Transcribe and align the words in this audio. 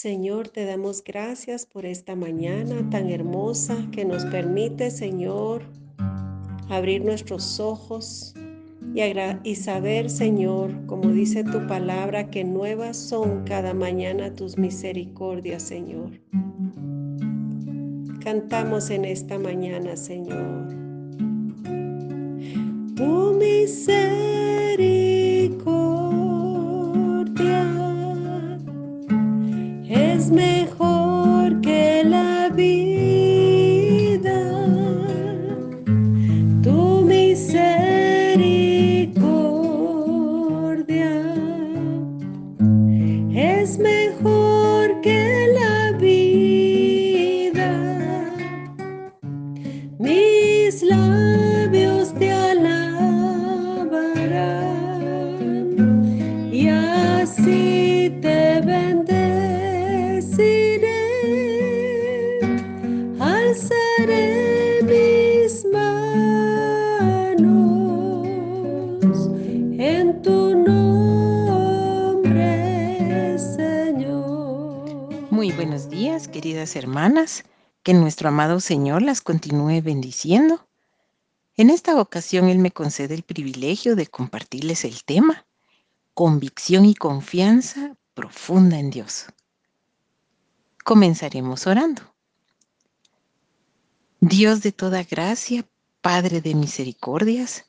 Señor, 0.00 0.48
te 0.48 0.64
damos 0.64 1.02
gracias 1.02 1.66
por 1.66 1.84
esta 1.84 2.14
mañana 2.14 2.88
tan 2.88 3.10
hermosa 3.10 3.76
que 3.90 4.04
nos 4.04 4.24
permite, 4.26 4.92
Señor, 4.92 5.64
abrir 6.68 7.04
nuestros 7.04 7.58
ojos 7.58 8.32
y, 9.42 9.56
saber, 9.56 10.08
Señor, 10.08 10.70
como 10.86 11.10
dice 11.10 11.42
tu 11.42 11.66
palabra, 11.66 12.30
que 12.30 12.44
nuevas 12.44 12.96
son 12.96 13.42
cada 13.42 13.74
mañana 13.74 14.32
tus 14.32 14.56
misericordias, 14.56 15.64
Señor. 15.64 16.12
Cantamos 18.22 18.90
en 18.90 19.04
esta 19.04 19.36
mañana, 19.36 19.96
Señor. 19.96 20.68
Tu 22.94 23.32
misericordia 23.36 24.38
te 58.10 58.60
bendeciré. 58.60 59.18
Alzaré 63.20 64.82
mis 64.82 65.64
manos 65.72 66.08
en 69.78 70.22
tu 70.22 70.54
nombre, 70.56 72.38
Señor. 73.38 75.10
Muy 75.30 75.52
buenos 75.52 75.90
días, 75.90 76.28
queridas 76.28 76.76
hermanas. 76.76 77.44
Que 77.82 77.92
nuestro 77.94 78.28
amado 78.28 78.60
Señor 78.60 79.02
las 79.02 79.20
continúe 79.20 79.82
bendiciendo. 79.82 80.66
En 81.56 81.70
esta 81.70 82.00
ocasión 82.00 82.48
Él 82.48 82.58
me 82.58 82.70
concede 82.70 83.14
el 83.14 83.22
privilegio 83.22 83.96
de 83.96 84.06
compartirles 84.06 84.84
el 84.84 85.04
tema, 85.04 85.46
convicción 86.14 86.84
y 86.84 86.94
confianza 86.94 87.97
profunda 88.18 88.80
en 88.80 88.90
Dios. 88.90 89.26
Comenzaremos 90.82 91.68
orando. 91.68 92.02
Dios 94.18 94.60
de 94.60 94.72
toda 94.72 95.04
gracia, 95.04 95.64
Padre 96.00 96.40
de 96.40 96.56
misericordias, 96.56 97.66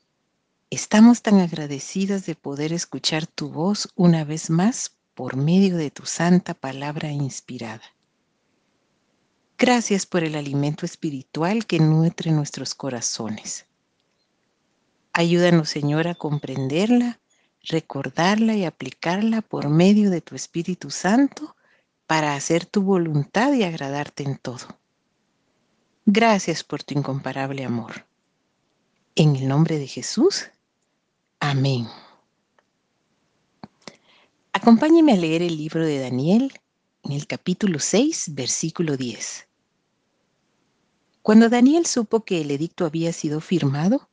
estamos 0.68 1.22
tan 1.22 1.38
agradecidas 1.38 2.26
de 2.26 2.34
poder 2.34 2.72
escuchar 2.72 3.28
tu 3.28 3.48
voz 3.48 3.92
una 3.94 4.24
vez 4.24 4.50
más 4.50 4.96
por 5.14 5.36
medio 5.36 5.76
de 5.76 5.92
tu 5.92 6.04
santa 6.04 6.54
palabra 6.54 7.12
inspirada. 7.12 7.84
Gracias 9.56 10.04
por 10.04 10.24
el 10.24 10.34
alimento 10.34 10.84
espiritual 10.84 11.64
que 11.64 11.78
nutre 11.78 12.32
nuestros 12.32 12.74
corazones. 12.74 13.66
Ayúdanos, 15.12 15.68
Señor, 15.68 16.08
a 16.08 16.16
comprenderla, 16.16 17.20
recordarla 17.62 18.54
y 18.54 18.64
aplicarla 18.64 19.42
por 19.42 19.68
medio 19.68 20.10
de 20.10 20.20
tu 20.20 20.34
Espíritu 20.34 20.90
Santo 20.90 21.56
para 22.06 22.34
hacer 22.34 22.66
tu 22.66 22.82
voluntad 22.82 23.52
y 23.52 23.62
agradarte 23.62 24.22
en 24.22 24.38
todo. 24.38 24.66
Gracias 26.06 26.64
por 26.64 26.82
tu 26.82 26.98
incomparable 26.98 27.64
amor. 27.64 28.06
En 29.14 29.36
el 29.36 29.46
nombre 29.46 29.78
de 29.78 29.86
Jesús. 29.86 30.50
Amén. 31.38 31.86
Acompáñeme 34.52 35.12
a 35.12 35.16
leer 35.16 35.42
el 35.42 35.56
libro 35.56 35.84
de 35.86 36.00
Daniel 36.00 36.52
en 37.04 37.12
el 37.12 37.26
capítulo 37.26 37.78
6, 37.78 38.34
versículo 38.34 38.96
10. 38.96 39.46
Cuando 41.22 41.48
Daniel 41.48 41.86
supo 41.86 42.24
que 42.24 42.40
el 42.40 42.50
edicto 42.50 42.84
había 42.84 43.12
sido 43.12 43.40
firmado, 43.40 44.09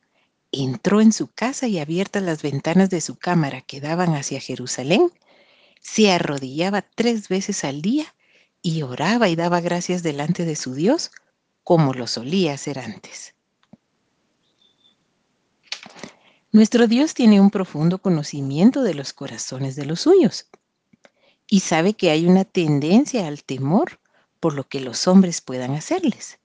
entró 0.52 1.00
en 1.00 1.12
su 1.12 1.28
casa 1.28 1.66
y 1.66 1.78
abiertas 1.78 2.22
las 2.22 2.42
ventanas 2.42 2.90
de 2.90 3.00
su 3.00 3.16
cámara 3.16 3.60
que 3.60 3.80
daban 3.80 4.14
hacia 4.14 4.40
Jerusalén, 4.40 5.10
se 5.80 6.10
arrodillaba 6.10 6.82
tres 6.82 7.28
veces 7.28 7.64
al 7.64 7.82
día 7.82 8.14
y 8.62 8.82
oraba 8.82 9.28
y 9.28 9.36
daba 9.36 9.60
gracias 9.60 10.02
delante 10.02 10.44
de 10.44 10.56
su 10.56 10.74
Dios 10.74 11.10
como 11.64 11.92
lo 11.92 12.06
solía 12.06 12.54
hacer 12.54 12.78
antes. 12.78 13.34
Nuestro 16.50 16.86
Dios 16.86 17.12
tiene 17.12 17.40
un 17.40 17.50
profundo 17.50 17.98
conocimiento 17.98 18.82
de 18.82 18.94
los 18.94 19.12
corazones 19.12 19.76
de 19.76 19.84
los 19.84 20.00
suyos 20.00 20.46
y 21.46 21.60
sabe 21.60 21.94
que 21.94 22.10
hay 22.10 22.26
una 22.26 22.44
tendencia 22.44 23.26
al 23.26 23.44
temor 23.44 24.00
por 24.40 24.54
lo 24.54 24.66
que 24.66 24.80
los 24.80 25.06
hombres 25.08 25.40
puedan 25.40 25.74
hacerles. 25.74 26.38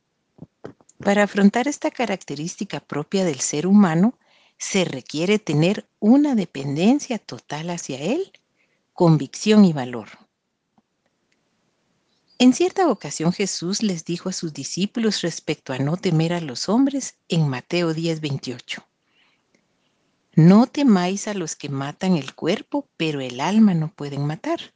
Para 1.03 1.23
afrontar 1.23 1.67
esta 1.67 1.91
característica 1.91 2.79
propia 2.79 3.25
del 3.25 3.41
ser 3.41 3.67
humano, 3.67 4.17
se 4.57 4.85
requiere 4.85 5.37
tener 5.37 5.85
una 5.99 6.33
dependencia 6.33 7.19
total 7.19 7.71
hacia 7.71 7.99
Él, 7.99 8.31
convicción 8.93 9.65
y 9.65 9.73
valor. 9.73 10.07
En 12.39 12.53
cierta 12.53 12.87
ocasión 12.87 13.33
Jesús 13.33 13.83
les 13.83 14.05
dijo 14.05 14.29
a 14.29 14.33
sus 14.33 14.53
discípulos 14.53 15.21
respecto 15.21 15.73
a 15.73 15.77
no 15.77 15.97
temer 15.97 16.31
a 16.31 16.39
los 16.39 16.69
hombres 16.69 17.15
en 17.27 17.49
Mateo 17.49 17.93
10:28. 17.93 18.85
No 20.35 20.67
temáis 20.67 21.27
a 21.27 21.33
los 21.33 21.57
que 21.57 21.67
matan 21.67 22.15
el 22.15 22.33
cuerpo, 22.33 22.87
pero 22.95 23.19
el 23.19 23.41
alma 23.41 23.73
no 23.73 23.93
pueden 23.93 24.25
matar. 24.25 24.73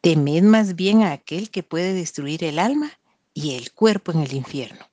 Temed 0.00 0.42
más 0.42 0.74
bien 0.74 1.02
a 1.02 1.12
aquel 1.12 1.50
que 1.50 1.62
puede 1.62 1.94
destruir 1.94 2.42
el 2.42 2.58
alma 2.58 2.90
y 3.32 3.54
el 3.54 3.72
cuerpo 3.72 4.10
en 4.10 4.20
el 4.20 4.34
infierno. 4.34 4.91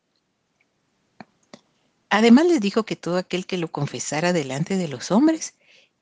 Además 2.09 2.47
les 2.47 2.59
dijo 2.59 2.85
que 2.85 2.95
todo 2.95 3.17
aquel 3.17 3.45
que 3.45 3.57
lo 3.57 3.71
confesara 3.71 4.33
delante 4.33 4.77
de 4.77 4.87
los 4.87 5.11
hombres, 5.11 5.53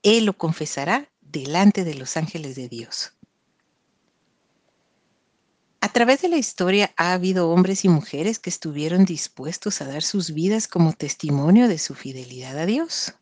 él 0.03 0.25
lo 0.25 0.38
confesará 0.38 1.09
delante 1.22 1.84
de 1.84 1.95
los 1.95 2.16
ángeles 2.16 2.56
de 2.56 2.69
Dios. 2.69 3.13
A 5.81 5.90
través 5.90 6.22
de 6.22 6.29
la 6.29 6.38
historia 6.38 6.91
ha 6.97 7.13
habido 7.13 7.50
hombres 7.50 7.85
y 7.85 7.90
mujeres 7.90 8.40
que 8.40 8.50
estuvieron 8.50 9.06
dispuestos 9.06 9.81
a 9.81 9.85
dar 9.85 10.01
sus 10.01 10.34
vidas 10.34 10.67
como 10.67 10.94
testimonio 10.94 11.67
de 11.67 11.78
su 11.78 11.94
fidelidad 11.94 12.57
a 12.57 12.66
Dios. 12.66 13.13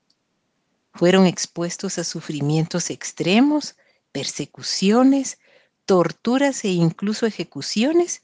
Fueron 0.94 1.25
expuestos 1.25 1.97
a 1.97 2.03
sufrimientos 2.03 2.90
extremos, 2.90 3.75
persecuciones, 4.12 5.38
torturas 5.85 6.63
e 6.63 6.69
incluso 6.69 7.25
ejecuciones 7.25 8.22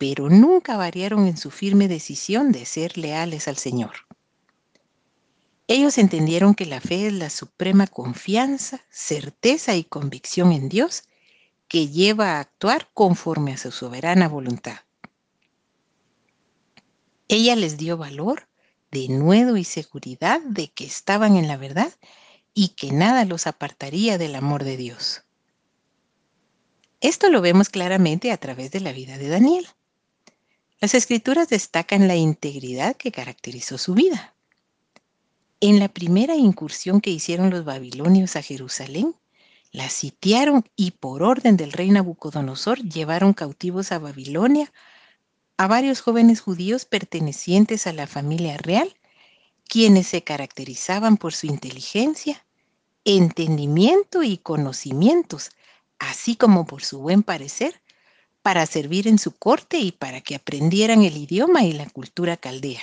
pero 0.00 0.30
nunca 0.30 0.78
variaron 0.78 1.26
en 1.26 1.36
su 1.36 1.50
firme 1.50 1.86
decisión 1.86 2.52
de 2.52 2.64
ser 2.64 2.96
leales 2.96 3.48
al 3.48 3.58
Señor. 3.58 3.92
Ellos 5.66 5.98
entendieron 5.98 6.54
que 6.54 6.64
la 6.64 6.80
fe 6.80 7.08
es 7.08 7.12
la 7.12 7.28
suprema 7.28 7.86
confianza, 7.86 8.80
certeza 8.88 9.76
y 9.76 9.84
convicción 9.84 10.52
en 10.52 10.70
Dios 10.70 11.02
que 11.68 11.88
lleva 11.88 12.30
a 12.30 12.40
actuar 12.40 12.88
conforme 12.94 13.52
a 13.52 13.58
su 13.58 13.72
soberana 13.72 14.26
voluntad. 14.26 14.78
Ella 17.28 17.54
les 17.54 17.76
dio 17.76 17.98
valor, 17.98 18.48
denuedo 18.90 19.58
y 19.58 19.64
seguridad 19.64 20.40
de 20.40 20.68
que 20.68 20.86
estaban 20.86 21.36
en 21.36 21.46
la 21.46 21.58
verdad 21.58 21.92
y 22.54 22.68
que 22.68 22.90
nada 22.90 23.26
los 23.26 23.46
apartaría 23.46 24.16
del 24.16 24.34
amor 24.34 24.64
de 24.64 24.78
Dios. 24.78 25.24
Esto 27.02 27.28
lo 27.28 27.42
vemos 27.42 27.68
claramente 27.68 28.32
a 28.32 28.38
través 28.38 28.70
de 28.70 28.80
la 28.80 28.92
vida 28.92 29.18
de 29.18 29.28
Daniel. 29.28 29.68
Las 30.82 30.94
escrituras 30.94 31.50
destacan 31.50 32.08
la 32.08 32.16
integridad 32.16 32.96
que 32.96 33.12
caracterizó 33.12 33.76
su 33.76 33.92
vida. 33.92 34.34
En 35.60 35.78
la 35.78 35.88
primera 35.88 36.36
incursión 36.36 37.02
que 37.02 37.10
hicieron 37.10 37.50
los 37.50 37.66
babilonios 37.66 38.34
a 38.34 38.40
Jerusalén, 38.40 39.14
la 39.72 39.90
sitiaron 39.90 40.64
y 40.76 40.92
por 40.92 41.22
orden 41.22 41.58
del 41.58 41.72
rey 41.72 41.90
Nabucodonosor 41.90 42.78
llevaron 42.78 43.34
cautivos 43.34 43.92
a 43.92 43.98
Babilonia 43.98 44.72
a 45.58 45.66
varios 45.66 46.00
jóvenes 46.00 46.40
judíos 46.40 46.86
pertenecientes 46.86 47.86
a 47.86 47.92
la 47.92 48.06
familia 48.06 48.56
real, 48.56 48.96
quienes 49.68 50.06
se 50.06 50.24
caracterizaban 50.24 51.18
por 51.18 51.34
su 51.34 51.46
inteligencia, 51.46 52.46
entendimiento 53.04 54.22
y 54.22 54.38
conocimientos, 54.38 55.50
así 55.98 56.36
como 56.36 56.64
por 56.64 56.82
su 56.82 57.00
buen 57.00 57.22
parecer 57.22 57.82
para 58.42 58.66
servir 58.66 59.06
en 59.06 59.18
su 59.18 59.32
corte 59.32 59.78
y 59.78 59.92
para 59.92 60.20
que 60.20 60.34
aprendieran 60.34 61.02
el 61.02 61.16
idioma 61.16 61.64
y 61.64 61.72
la 61.72 61.88
cultura 61.88 62.36
caldea. 62.36 62.82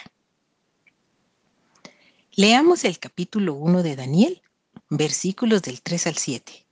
Leamos 2.36 2.86
el 2.86 3.00
capítulo 3.00 3.56
1 3.56 3.82
de 3.82 3.96
Daniel, 3.96 4.42
versículos 4.90 5.64
del 5.64 5.82
3 5.82 6.08
al 6.08 6.18
7. 6.18 6.66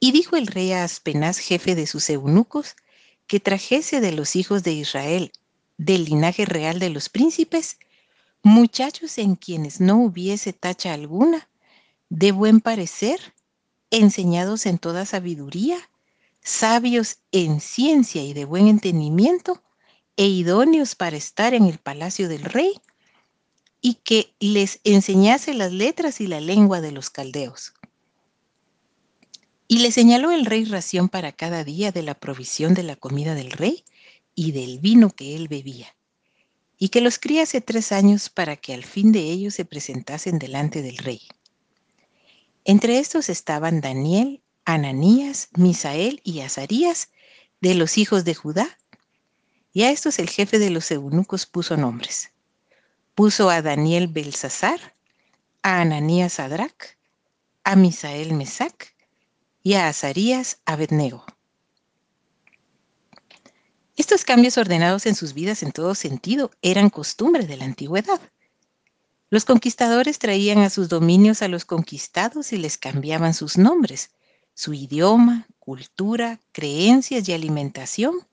Y 0.00 0.12
dijo 0.12 0.36
el 0.36 0.46
rey 0.46 0.72
a 0.72 0.84
Aspenaz, 0.84 1.38
jefe 1.38 1.74
de 1.74 1.86
sus 1.86 2.08
eunucos, 2.08 2.74
que 3.26 3.38
trajese 3.38 4.00
de 4.00 4.12
los 4.12 4.34
hijos 4.34 4.62
de 4.62 4.72
Israel, 4.72 5.30
del 5.76 6.06
linaje 6.06 6.46
real 6.46 6.78
de 6.78 6.88
los 6.88 7.10
príncipes, 7.10 7.76
muchachos 8.42 9.18
en 9.18 9.36
quienes 9.36 9.78
no 9.80 9.98
hubiese 9.98 10.54
tacha 10.54 10.94
alguna, 10.94 11.46
de 12.08 12.32
buen 12.32 12.60
parecer, 12.60 13.34
enseñados 13.90 14.64
en 14.64 14.78
toda 14.78 15.04
sabiduría, 15.04 15.89
sabios 16.50 17.18
en 17.32 17.60
ciencia 17.60 18.22
y 18.22 18.32
de 18.32 18.44
buen 18.44 18.66
entendimiento, 18.66 19.62
e 20.16 20.26
idóneos 20.26 20.94
para 20.94 21.16
estar 21.16 21.54
en 21.54 21.64
el 21.64 21.78
palacio 21.78 22.28
del 22.28 22.42
rey, 22.42 22.74
y 23.80 23.94
que 23.94 24.34
les 24.40 24.80
enseñase 24.84 25.54
las 25.54 25.72
letras 25.72 26.20
y 26.20 26.26
la 26.26 26.40
lengua 26.40 26.82
de 26.82 26.92
los 26.92 27.08
caldeos. 27.08 27.72
Y 29.68 29.78
le 29.78 29.92
señaló 29.92 30.32
el 30.32 30.44
rey 30.44 30.64
ración 30.64 31.08
para 31.08 31.32
cada 31.32 31.64
día 31.64 31.92
de 31.92 32.02
la 32.02 32.14
provisión 32.14 32.74
de 32.74 32.82
la 32.82 32.96
comida 32.96 33.34
del 33.34 33.52
rey 33.52 33.84
y 34.34 34.52
del 34.52 34.80
vino 34.80 35.10
que 35.10 35.36
él 35.36 35.48
bebía, 35.48 35.96
y 36.76 36.90
que 36.90 37.00
los 37.00 37.18
criase 37.18 37.60
tres 37.60 37.92
años 37.92 38.28
para 38.28 38.56
que 38.56 38.74
al 38.74 38.84
fin 38.84 39.12
de 39.12 39.20
ellos 39.20 39.54
se 39.54 39.64
presentasen 39.64 40.38
delante 40.38 40.82
del 40.82 40.98
rey. 40.98 41.22
Entre 42.64 42.98
estos 42.98 43.30
estaban 43.30 43.80
Daniel, 43.80 44.42
Ananías, 44.64 45.48
Misael 45.56 46.20
y 46.24 46.40
Azarías, 46.40 47.10
de 47.60 47.74
los 47.74 47.98
hijos 47.98 48.24
de 48.24 48.34
Judá, 48.34 48.78
y 49.72 49.82
a 49.82 49.90
estos 49.90 50.18
el 50.18 50.28
jefe 50.28 50.58
de 50.58 50.70
los 50.70 50.90
eunucos 50.90 51.46
puso 51.46 51.76
nombres. 51.76 52.32
Puso 53.14 53.50
a 53.50 53.62
Daniel 53.62 54.08
Belsasar, 54.08 54.94
a 55.62 55.80
Ananías 55.80 56.34
Sadrach, 56.34 56.96
a 57.64 57.76
Misael 57.76 58.32
Mesac 58.32 58.94
y 59.62 59.74
a 59.74 59.88
Azarías 59.88 60.60
Abednego. 60.64 61.24
Estos 63.96 64.24
cambios 64.24 64.56
ordenados 64.56 65.04
en 65.04 65.14
sus 65.14 65.34
vidas 65.34 65.62
en 65.62 65.72
todo 65.72 65.94
sentido 65.94 66.50
eran 66.62 66.88
costumbre 66.88 67.46
de 67.46 67.58
la 67.58 67.66
antigüedad. 67.66 68.20
Los 69.28 69.44
conquistadores 69.44 70.18
traían 70.18 70.58
a 70.60 70.70
sus 70.70 70.88
dominios 70.88 71.42
a 71.42 71.48
los 71.48 71.66
conquistados 71.66 72.52
y 72.52 72.56
les 72.56 72.78
cambiaban 72.78 73.34
sus 73.34 73.58
nombres, 73.58 74.10
su 74.60 74.74
idioma, 74.74 75.46
cultura, 75.58 76.38
creencias 76.52 77.26
y 77.26 77.32
alimentación, 77.32 78.26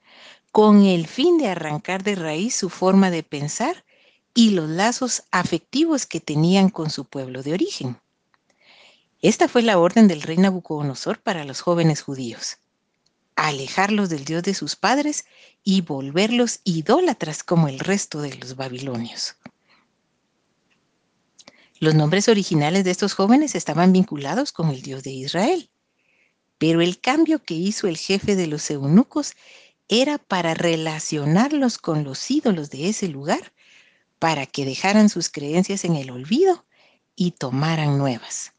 con 0.51 0.83
el 0.83 1.07
fin 1.07 1.37
de 1.37 1.47
arrancar 1.47 2.03
de 2.03 2.15
raíz 2.15 2.53
su 2.53 2.69
forma 2.69 3.09
de 3.09 3.23
pensar 3.23 3.85
y 4.33 4.49
los 4.49 4.67
lazos 4.69 5.23
afectivos 5.31 6.05
que 6.05 6.19
tenían 6.19 6.67
con 6.67 6.89
su 6.89 7.05
pueblo 7.05 7.43
de 7.43 7.53
origen. 7.53 7.97
Esta 9.21 9.47
fue 9.47 9.61
la 9.61 9.79
orden 9.79 10.09
del 10.09 10.21
rey 10.21 10.35
Nabucodonosor 10.35 11.19
para 11.19 11.45
los 11.45 11.61
jóvenes 11.61 12.01
judíos. 12.01 12.57
Alejarlos 13.37 14.09
del 14.09 14.25
Dios 14.25 14.43
de 14.43 14.53
sus 14.53 14.75
padres 14.75 15.23
y 15.63 15.79
volverlos 15.79 16.59
idólatras 16.65 17.41
como 17.41 17.69
el 17.69 17.79
resto 17.79 18.19
de 18.19 18.35
los 18.35 18.57
babilonios. 18.57 19.37
Los 21.79 21.95
nombres 21.95 22.27
originales 22.27 22.83
de 22.83 22.91
estos 22.91 23.13
jóvenes 23.13 23.55
estaban 23.55 23.93
vinculados 23.93 24.51
con 24.51 24.71
el 24.71 24.81
Dios 24.81 25.03
de 25.03 25.11
Israel, 25.11 25.69
pero 26.57 26.81
el 26.81 26.99
cambio 26.99 27.43
que 27.43 27.53
hizo 27.53 27.87
el 27.87 27.97
jefe 27.97 28.35
de 28.35 28.47
los 28.47 28.69
eunucos 28.71 29.33
era 29.87 30.17
para 30.17 30.53
relacionarlos 30.53 31.77
con 31.77 32.03
los 32.03 32.29
ídolos 32.29 32.69
de 32.69 32.89
ese 32.89 33.07
lugar, 33.07 33.53
para 34.19 34.45
que 34.45 34.65
dejaran 34.65 35.09
sus 35.09 35.29
creencias 35.29 35.85
en 35.85 35.95
el 35.95 36.09
olvido 36.09 36.65
y 37.15 37.31
tomaran 37.31 37.97
nuevas. 37.97 38.51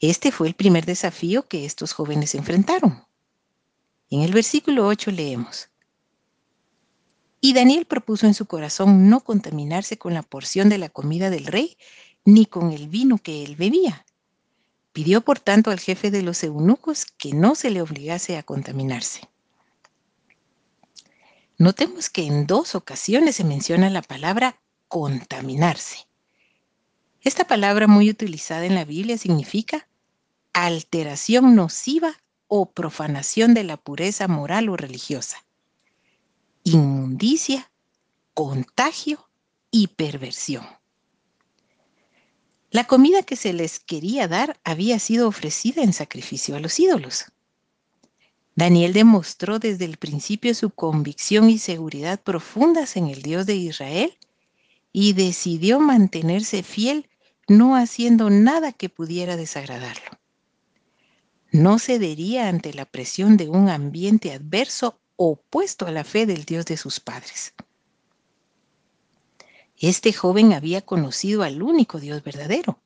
Este 0.00 0.32
fue 0.32 0.48
el 0.48 0.54
primer 0.54 0.84
desafío 0.84 1.46
que 1.48 1.64
estos 1.64 1.92
jóvenes 1.92 2.34
enfrentaron. 2.34 3.04
En 4.10 4.20
el 4.20 4.32
versículo 4.32 4.86
8 4.86 5.10
leemos, 5.12 5.70
Y 7.40 7.54
Daniel 7.54 7.86
propuso 7.86 8.26
en 8.26 8.34
su 8.34 8.46
corazón 8.46 9.08
no 9.08 9.20
contaminarse 9.20 9.96
con 9.96 10.12
la 10.12 10.22
porción 10.22 10.68
de 10.68 10.78
la 10.78 10.88
comida 10.88 11.30
del 11.30 11.46
rey, 11.46 11.76
ni 12.24 12.46
con 12.46 12.72
el 12.72 12.88
vino 12.88 13.18
que 13.18 13.44
él 13.44 13.56
bebía. 13.56 14.04
Pidió 14.92 15.22
por 15.22 15.40
tanto 15.40 15.70
al 15.70 15.80
jefe 15.80 16.10
de 16.10 16.22
los 16.22 16.42
eunucos 16.44 17.06
que 17.06 17.32
no 17.32 17.54
se 17.54 17.70
le 17.70 17.80
obligase 17.80 18.36
a 18.36 18.42
contaminarse. 18.42 19.28
Notemos 21.58 22.10
que 22.10 22.24
en 22.24 22.46
dos 22.46 22.74
ocasiones 22.74 23.36
se 23.36 23.44
menciona 23.44 23.88
la 23.88 24.02
palabra 24.02 24.60
contaminarse. 24.88 26.06
Esta 27.22 27.46
palabra 27.46 27.86
muy 27.86 28.10
utilizada 28.10 28.66
en 28.66 28.74
la 28.74 28.84
Biblia 28.84 29.16
significa 29.16 29.88
alteración 30.52 31.54
nociva 31.54 32.20
o 32.48 32.72
profanación 32.72 33.54
de 33.54 33.64
la 33.64 33.76
pureza 33.76 34.28
moral 34.28 34.68
o 34.68 34.76
religiosa, 34.76 35.44
inmundicia, 36.64 37.70
contagio 38.34 39.30
y 39.70 39.86
perversión. 39.86 40.66
La 42.72 42.84
comida 42.84 43.22
que 43.22 43.36
se 43.36 43.52
les 43.52 43.78
quería 43.78 44.26
dar 44.26 44.58
había 44.64 44.98
sido 44.98 45.28
ofrecida 45.28 45.84
en 45.84 45.92
sacrificio 45.92 46.56
a 46.56 46.60
los 46.60 46.80
ídolos. 46.80 47.26
Daniel 48.56 48.92
demostró 48.92 49.60
desde 49.60 49.84
el 49.84 49.96
principio 49.96 50.52
su 50.54 50.70
convicción 50.70 51.48
y 51.48 51.58
seguridad 51.58 52.20
profundas 52.20 52.96
en 52.96 53.06
el 53.06 53.22
Dios 53.22 53.46
de 53.46 53.54
Israel 53.54 54.18
y 54.92 55.12
decidió 55.12 55.78
mantenerse 55.78 56.64
fiel 56.64 57.08
no 57.46 57.76
haciendo 57.76 58.28
nada 58.28 58.72
que 58.72 58.88
pudiera 58.88 59.36
desagradarlo 59.36 60.18
no 61.52 61.78
cedería 61.78 62.48
ante 62.48 62.72
la 62.72 62.86
presión 62.86 63.36
de 63.36 63.50
un 63.50 63.68
ambiente 63.68 64.32
adverso 64.32 64.98
opuesto 65.16 65.86
a 65.86 65.90
la 65.90 66.02
fe 66.02 66.24
del 66.24 66.44
Dios 66.46 66.64
de 66.64 66.78
sus 66.78 66.98
padres. 66.98 67.52
Este 69.82 70.12
joven 70.12 70.52
había 70.52 70.80
conocido 70.82 71.42
al 71.42 71.60
único 71.60 71.98
Dios 71.98 72.22
verdadero. 72.22 72.78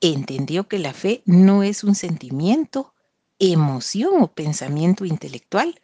Entendió 0.00 0.68
que 0.68 0.78
la 0.78 0.94
fe 0.94 1.20
no 1.26 1.64
es 1.64 1.82
un 1.82 1.96
sentimiento, 1.96 2.94
emoción 3.40 4.22
o 4.22 4.32
pensamiento 4.32 5.04
intelectual, 5.04 5.80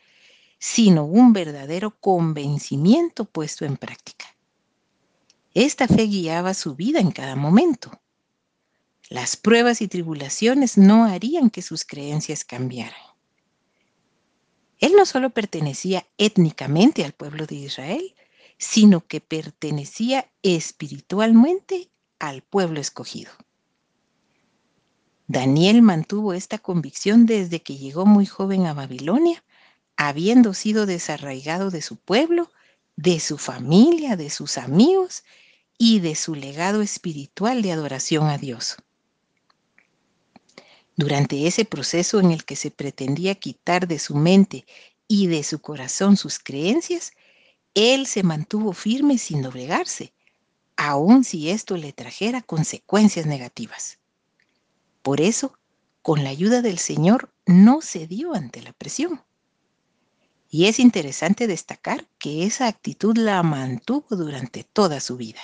sino 0.61 1.05
un 1.05 1.32
verdadero 1.32 1.99
convencimiento 1.99 3.25
puesto 3.25 3.64
en 3.64 3.76
práctica. 3.76 4.26
Esta 5.55 5.88
fe 5.88 6.05
guiaba 6.05 6.55
su 6.55 6.76
vida 6.76 7.00
en 7.00 7.11
cada 7.11 7.35
momento. 7.35 7.91
Las 9.08 9.37
pruebas 9.37 9.82
y 9.82 9.88
tribulaciones 9.88 10.79
no 10.79 11.05
harían 11.05 11.50
que 11.50 11.62
sus 11.62 11.85
creencias 11.85 12.44
cambiaran. 12.44 12.94
Él 14.79 14.93
no 14.96 15.05
solo 15.05 15.31
pertenecía 15.31 16.06
étnicamente 16.17 17.05
al 17.05 17.13
pueblo 17.13 17.46
de 17.46 17.56
Israel, 17.56 18.15
sino 18.58 19.06
que 19.06 19.20
pertenecía 19.20 20.31
espiritualmente 20.43 21.91
al 22.19 22.43
pueblo 22.43 22.81
escogido. 22.81 23.31
Daniel 25.29 25.82
mantuvo 25.82 26.32
esta 26.32 26.58
convicción 26.58 27.27
desde 27.27 27.60
que 27.60 27.77
llegó 27.77 28.06
muy 28.06 28.27
joven 28.27 28.67
a 28.67 28.75
Babilonia, 28.75 29.43
habiendo 29.96 30.55
sido 30.55 30.86
desarraigado 30.86 31.70
de 31.70 31.82
su 31.82 31.96
pueblo, 31.96 32.51
de 32.96 33.19
su 33.19 33.36
familia, 33.36 34.17
de 34.17 34.31
sus 34.31 34.56
amigos 34.56 35.25
y 35.79 36.01
de 36.01 36.15
su 36.15 36.34
legado 36.34 36.81
espiritual 36.81 37.63
de 37.63 37.72
adoración 37.72 38.29
a 38.29 38.39
Dios. 38.39 38.77
Durante 40.96 41.46
ese 41.46 41.65
proceso 41.65 42.20
en 42.20 42.31
el 42.31 42.44
que 42.44 42.56
se 42.56 42.70
pretendía 42.70 43.34
quitar 43.34 43.86
de 43.86 43.98
su 43.98 44.15
mente 44.17 44.65
y 45.08 45.27
de 45.27 45.43
su 45.43 45.60
corazón 45.60 46.17
sus 46.17 46.39
creencias, 46.39 47.13
él 47.77 48.06
se 48.06 48.23
mantuvo 48.23 48.73
firme 48.73 49.19
sin 49.19 49.43
doblegarse, 49.43 50.15
aun 50.77 51.25
si 51.25 51.51
esto 51.51 51.77
le 51.77 51.93
trajera 51.93 52.41
consecuencias 52.41 53.27
negativas. 53.27 53.99
Por 55.03 55.21
eso, 55.21 55.59
con 56.01 56.25
la 56.25 56.31
ayuda 56.31 56.63
del 56.63 56.79
Señor, 56.79 57.31
no 57.45 57.83
cedió 57.83 58.35
ante 58.35 58.63
la 58.63 58.73
presión. 58.73 59.23
Y 60.49 60.69
es 60.69 60.81
interesante 60.81 61.47
destacar 61.47 62.09
que 62.19 62.47
esa 62.47 62.67
actitud 62.67 63.15
la 63.19 63.43
mantuvo 63.43 64.17
durante 64.17 64.65
toda 64.65 64.99
su 65.01 65.19
vida. 65.19 65.41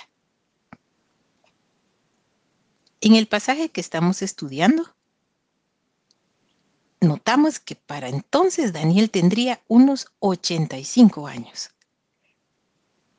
En 2.99 3.13
el 3.13 3.27
pasaje 3.27 3.69
que 3.69 3.81
estamos 3.81 4.23
estudiando, 4.23 4.95
notamos 6.99 7.59
que 7.59 7.75
para 7.75 8.09
entonces 8.09 8.73
Daniel 8.73 9.11
tendría 9.11 9.61
unos 9.67 10.07
85 10.19 11.27
años. 11.27 11.72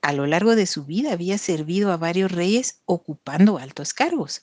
A 0.04 0.12
lo 0.12 0.26
largo 0.26 0.54
de 0.54 0.66
su 0.66 0.84
vida 0.84 1.12
había 1.12 1.38
servido 1.38 1.90
a 1.90 1.96
varios 1.96 2.30
reyes 2.30 2.82
ocupando 2.84 3.56
altos 3.56 3.94
cargos, 3.94 4.42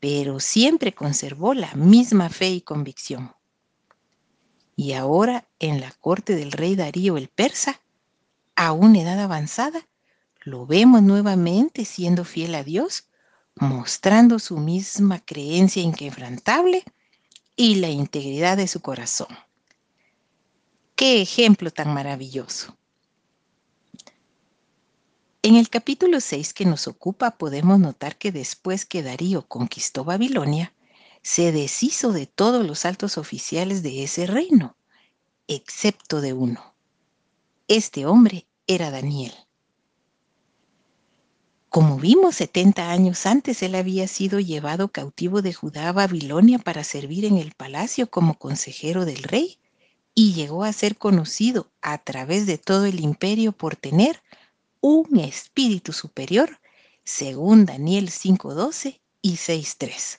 pero 0.00 0.40
siempre 0.40 0.92
conservó 0.92 1.54
la 1.54 1.72
misma 1.74 2.28
fe 2.28 2.50
y 2.50 2.60
convicción. 2.60 3.36
Y 4.74 4.94
ahora, 4.94 5.46
en 5.60 5.80
la 5.80 5.92
corte 5.92 6.34
del 6.34 6.50
rey 6.50 6.74
Darío 6.74 7.16
el 7.16 7.28
persa, 7.28 7.82
a 8.56 8.72
una 8.72 9.02
edad 9.02 9.20
avanzada, 9.20 9.86
lo 10.42 10.66
vemos 10.66 11.04
nuevamente 11.04 11.84
siendo 11.84 12.24
fiel 12.24 12.56
a 12.56 12.64
Dios, 12.64 13.06
mostrando 13.54 14.40
su 14.40 14.56
misma 14.56 15.20
creencia 15.20 15.84
inquebrantable 15.84 16.82
y 17.54 17.76
la 17.76 17.90
integridad 17.90 18.56
de 18.56 18.66
su 18.66 18.80
corazón. 18.80 19.28
¡Qué 20.96 21.22
ejemplo 21.22 21.70
tan 21.70 21.94
maravilloso! 21.94 22.76
En 25.44 25.56
el 25.56 25.68
capítulo 25.68 26.20
6 26.22 26.54
que 26.54 26.64
nos 26.64 26.88
ocupa 26.88 27.32
podemos 27.32 27.78
notar 27.78 28.16
que 28.16 28.32
después 28.32 28.86
que 28.86 29.02
Darío 29.02 29.46
conquistó 29.46 30.02
Babilonia, 30.02 30.72
se 31.20 31.52
deshizo 31.52 32.12
de 32.12 32.24
todos 32.24 32.66
los 32.66 32.86
altos 32.86 33.18
oficiales 33.18 33.82
de 33.82 34.04
ese 34.04 34.26
reino, 34.26 34.74
excepto 35.46 36.22
de 36.22 36.32
uno. 36.32 36.74
Este 37.68 38.06
hombre 38.06 38.46
era 38.66 38.90
Daniel. 38.90 39.34
Como 41.68 41.98
vimos 41.98 42.36
70 42.36 42.90
años 42.90 43.26
antes, 43.26 43.62
él 43.62 43.74
había 43.74 44.08
sido 44.08 44.40
llevado 44.40 44.88
cautivo 44.88 45.42
de 45.42 45.52
Judá 45.52 45.90
a 45.90 45.92
Babilonia 45.92 46.58
para 46.58 46.84
servir 46.84 47.26
en 47.26 47.36
el 47.36 47.52
palacio 47.52 48.08
como 48.08 48.38
consejero 48.38 49.04
del 49.04 49.22
rey 49.22 49.58
y 50.14 50.32
llegó 50.32 50.64
a 50.64 50.72
ser 50.72 50.96
conocido 50.96 51.70
a 51.82 51.98
través 51.98 52.46
de 52.46 52.56
todo 52.56 52.86
el 52.86 53.00
imperio 53.00 53.52
por 53.52 53.76
tener 53.76 54.22
un 54.86 55.18
espíritu 55.18 55.94
superior, 55.94 56.60
según 57.04 57.64
Daniel 57.64 58.10
5.12 58.10 59.00
y 59.22 59.36
6.3. 59.36 60.18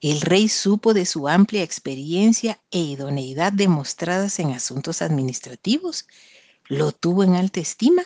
El 0.00 0.22
rey 0.22 0.48
supo 0.48 0.94
de 0.94 1.04
su 1.04 1.28
amplia 1.28 1.62
experiencia 1.62 2.58
e 2.70 2.78
idoneidad 2.78 3.52
demostradas 3.52 4.38
en 4.38 4.52
asuntos 4.52 5.02
administrativos, 5.02 6.06
lo 6.68 6.92
tuvo 6.92 7.22
en 7.22 7.34
alta 7.34 7.60
estima 7.60 8.02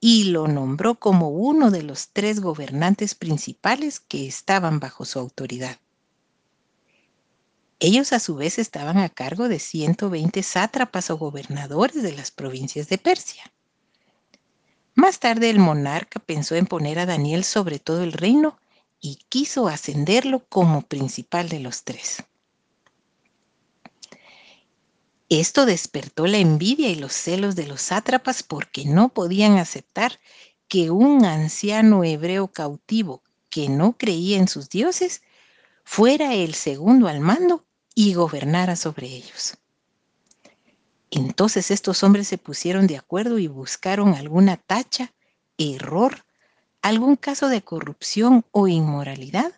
y 0.00 0.24
lo 0.24 0.48
nombró 0.48 0.96
como 0.96 1.28
uno 1.28 1.70
de 1.70 1.84
los 1.84 2.08
tres 2.08 2.40
gobernantes 2.40 3.14
principales 3.14 4.00
que 4.00 4.26
estaban 4.26 4.80
bajo 4.80 5.04
su 5.04 5.20
autoridad. 5.20 5.78
Ellos 7.78 8.12
a 8.12 8.18
su 8.18 8.34
vez 8.34 8.58
estaban 8.58 8.98
a 8.98 9.08
cargo 9.08 9.48
de 9.48 9.60
120 9.60 10.42
sátrapas 10.42 11.10
o 11.10 11.16
gobernadores 11.16 12.02
de 12.02 12.12
las 12.12 12.32
provincias 12.32 12.88
de 12.88 12.98
Persia. 12.98 13.52
Más 14.98 15.20
tarde 15.20 15.48
el 15.48 15.60
monarca 15.60 16.18
pensó 16.18 16.56
en 16.56 16.66
poner 16.66 16.98
a 16.98 17.06
Daniel 17.06 17.44
sobre 17.44 17.78
todo 17.78 18.02
el 18.02 18.12
reino 18.12 18.58
y 19.00 19.20
quiso 19.28 19.68
ascenderlo 19.68 20.44
como 20.48 20.82
principal 20.82 21.48
de 21.48 21.60
los 21.60 21.84
tres. 21.84 22.24
Esto 25.28 25.66
despertó 25.66 26.26
la 26.26 26.38
envidia 26.38 26.88
y 26.88 26.96
los 26.96 27.12
celos 27.12 27.54
de 27.54 27.68
los 27.68 27.80
sátrapas 27.80 28.42
porque 28.42 28.86
no 28.86 29.10
podían 29.10 29.58
aceptar 29.58 30.18
que 30.66 30.90
un 30.90 31.24
anciano 31.24 32.02
hebreo 32.02 32.48
cautivo 32.48 33.22
que 33.50 33.68
no 33.68 33.96
creía 33.96 34.38
en 34.38 34.48
sus 34.48 34.68
dioses 34.68 35.22
fuera 35.84 36.34
el 36.34 36.54
segundo 36.54 37.06
al 37.06 37.20
mando 37.20 37.64
y 37.94 38.14
gobernara 38.14 38.74
sobre 38.74 39.06
ellos. 39.06 39.58
Entonces 41.10 41.70
estos 41.70 42.02
hombres 42.02 42.28
se 42.28 42.38
pusieron 42.38 42.86
de 42.86 42.96
acuerdo 42.96 43.38
y 43.38 43.46
buscaron 43.46 44.14
alguna 44.14 44.56
tacha, 44.56 45.12
error, 45.56 46.24
algún 46.82 47.16
caso 47.16 47.48
de 47.48 47.62
corrupción 47.62 48.44
o 48.50 48.68
inmoralidad 48.68 49.52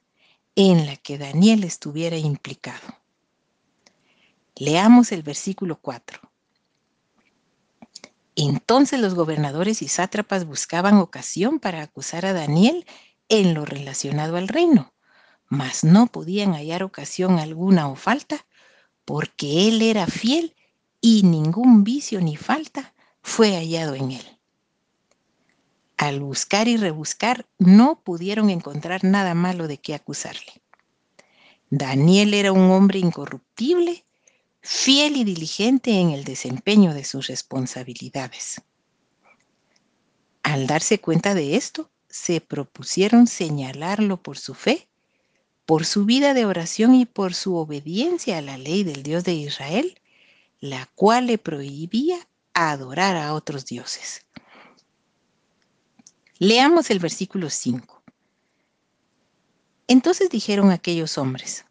en 0.55 0.87
la 0.87 0.97
que 0.97 1.19
Daniel 1.19 1.65
estuviera 1.65 2.17
implicado. 2.17 2.97
Leamos 4.57 5.13
el 5.13 5.23
versículo 5.23 5.77
4. 5.81 6.21
Entonces 8.37 9.01
los 9.01 9.15
gobernadores 9.15 9.83
y 9.83 9.89
sátrapas 9.89 10.45
buscaban 10.45 10.99
ocasión 10.99 11.59
para 11.59 11.83
acusar 11.83 12.27
a 12.27 12.33
Daniel 12.33 12.87
en 13.29 13.55
lo 13.55 13.65
relacionado 13.65 14.37
al 14.37 14.49
reino, 14.49 14.93
mas 15.49 15.85
no 15.85 16.07
podían 16.07 16.55
hallar 16.55 16.83
ocasión 16.83 17.39
alguna 17.39 17.89
o 17.89 17.97
falta, 17.97 18.47
porque 19.05 19.69
él 19.69 19.83
era 19.83 20.07
fiel 20.07 20.55
y 21.01 21.23
ningún 21.23 21.85
vicio 21.85 22.21
ni 22.21 22.37
falta 22.37 22.95
fue 23.23 23.57
hallado 23.57 23.95
en 23.95 24.13
él. 24.13 24.39
Al 25.97 26.21
buscar 26.21 26.69
y 26.69 26.77
rebuscar, 26.77 27.47
no 27.59 28.01
pudieron 28.03 28.49
encontrar 28.49 29.05
nada 29.05 29.35
malo 29.35 29.69
de 29.69 29.79
qué 29.79 29.95
acusarle. 29.95 30.63
Daniel 31.69 32.35
era 32.35 32.53
un 32.53 32.71
hombre 32.71 32.99
incorruptible 32.99 34.05
fiel 34.63 35.17
y 35.17 35.25
diligente 35.25 35.93
en 36.01 36.11
el 36.11 36.25
desempeño 36.25 36.95
de 36.95 37.05
sus 37.05 37.27
responsabilidades. 37.29 38.63
Al 40.43 40.67
darse 40.67 41.01
cuenta 41.01 41.35
de 41.35 41.57
esto, 41.57 41.91
se 42.09 42.41
propusieron 42.41 43.27
señalarlo 43.27 44.23
por 44.23 44.39
su 44.39 44.55
fe, 44.55 44.89
por 45.65 45.87
su 45.87 46.05
vida 46.05 46.35
de 46.35 46.45
oración 46.45 46.95
y 46.95 47.07
por 47.07 47.35
su 47.35 47.57
obediencia 47.57 48.39
a 48.39 48.43
la 48.43 48.59
ley 48.59 48.83
del 48.83 49.03
Dios 49.03 49.25
de 49.25 49.35
Israel, 49.35 50.01
la 50.61 50.87
cual 50.95 51.27
le 51.27 51.39
prohibía 51.39 52.19
adorar 52.55 53.17
a 53.17 53.35
otros 53.35 53.67
dioses. 53.67 54.27
Leamos 56.39 56.91
el 56.91 56.99
versículo 56.99 57.51
5. 57.51 58.03
Entonces 59.89 60.31
dijeron 60.31 60.71
aquellos 60.71 61.19
hombres, 61.19 61.65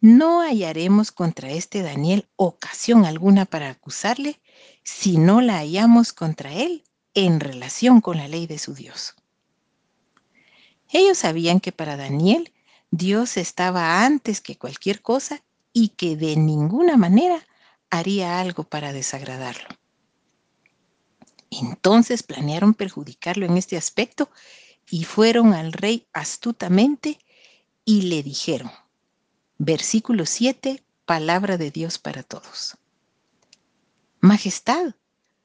no 0.00 0.42
hallaremos 0.42 1.12
contra 1.12 1.50
este 1.50 1.82
Daniel 1.82 2.28
ocasión 2.36 3.06
alguna 3.06 3.46
para 3.46 3.70
acusarle 3.70 4.38
si 4.82 5.16
no 5.16 5.40
la 5.40 5.58
hallamos 5.58 6.12
contra 6.12 6.52
él 6.52 6.84
en 7.14 7.40
relación 7.40 8.00
con 8.00 8.18
la 8.18 8.28
ley 8.28 8.46
de 8.46 8.58
su 8.58 8.74
Dios. 8.74 9.14
Ellos 10.90 11.18
sabían 11.18 11.58
que 11.58 11.72
para 11.72 11.96
Daniel 11.96 12.52
Dios 12.90 13.36
estaba 13.36 14.04
antes 14.04 14.40
que 14.40 14.56
cualquier 14.56 15.00
cosa 15.00 15.42
y 15.72 15.88
que 15.88 16.16
de 16.16 16.36
ninguna 16.36 16.96
manera 16.96 17.44
haría 17.98 18.40
algo 18.40 18.64
para 18.64 18.92
desagradarlo. 18.92 19.68
Entonces 21.50 22.22
planearon 22.22 22.74
perjudicarlo 22.74 23.46
en 23.46 23.56
este 23.56 23.76
aspecto 23.76 24.30
y 24.90 25.04
fueron 25.04 25.54
al 25.54 25.72
rey 25.72 26.08
astutamente 26.12 27.18
y 27.84 28.02
le 28.02 28.22
dijeron, 28.22 28.70
Versículo 29.58 30.26
7, 30.26 30.82
palabra 31.04 31.56
de 31.56 31.70
Dios 31.70 31.98
para 31.98 32.24
todos. 32.24 32.76
Majestad, 34.20 34.94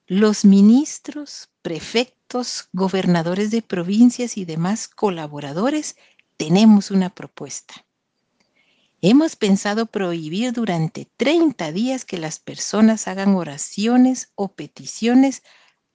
los 0.07 0.45
ministros, 0.45 1.49
prefectos, 1.61 2.69
gobernadores 2.73 3.51
de 3.51 3.61
provincias 3.61 4.37
y 4.37 4.45
demás 4.45 4.87
colaboradores 4.87 5.95
tenemos 6.37 6.89
una 6.89 7.13
propuesta. 7.13 7.85
Hemos 9.01 9.37
pensado 9.37 9.85
prohibir 9.85 10.51
durante 10.51 11.07
30 11.15 11.71
días 11.71 12.03
que 12.03 12.17
las 12.17 12.39
personas 12.39 13.07
hagan 13.07 13.33
oraciones 13.35 14.31
o 14.35 14.49
peticiones 14.49 15.41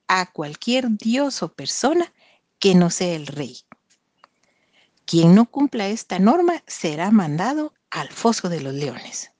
a 0.08 0.32
cualquier 0.32 0.90
dios 0.90 1.42
o 1.42 1.52
persona 1.52 2.12
que 2.58 2.74
no 2.74 2.88
sea 2.88 3.14
el 3.14 3.26
rey. 3.26 3.58
Quien 5.04 5.34
no 5.34 5.50
cumpla 5.50 5.88
esta 5.88 6.18
norma 6.18 6.62
será 6.66 7.10
mandado 7.10 7.74
al 7.90 8.08
foso 8.08 8.48
de 8.48 8.60
los 8.60 8.72
leones. 8.72 9.32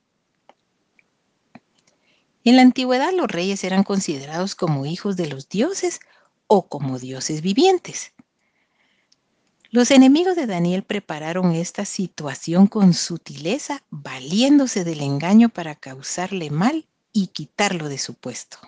En 2.44 2.56
la 2.56 2.62
antigüedad 2.62 3.12
los 3.14 3.28
reyes 3.28 3.64
eran 3.64 3.82
considerados 3.82 4.54
como 4.54 4.84
hijos 4.84 5.16
de 5.16 5.28
los 5.28 5.48
dioses 5.48 6.00
o 6.46 6.68
como 6.68 6.98
dioses 6.98 7.40
vivientes. 7.40 8.13
Los 9.74 9.90
enemigos 9.90 10.36
de 10.36 10.46
Daniel 10.46 10.84
prepararon 10.84 11.50
esta 11.50 11.84
situación 11.84 12.68
con 12.68 12.94
sutileza, 12.94 13.82
valiéndose 13.90 14.84
del 14.84 15.00
engaño 15.00 15.48
para 15.48 15.74
causarle 15.74 16.48
mal 16.48 16.86
y 17.12 17.26
quitarlo 17.26 17.88
de 17.88 17.98
su 17.98 18.14
puesto. 18.14 18.58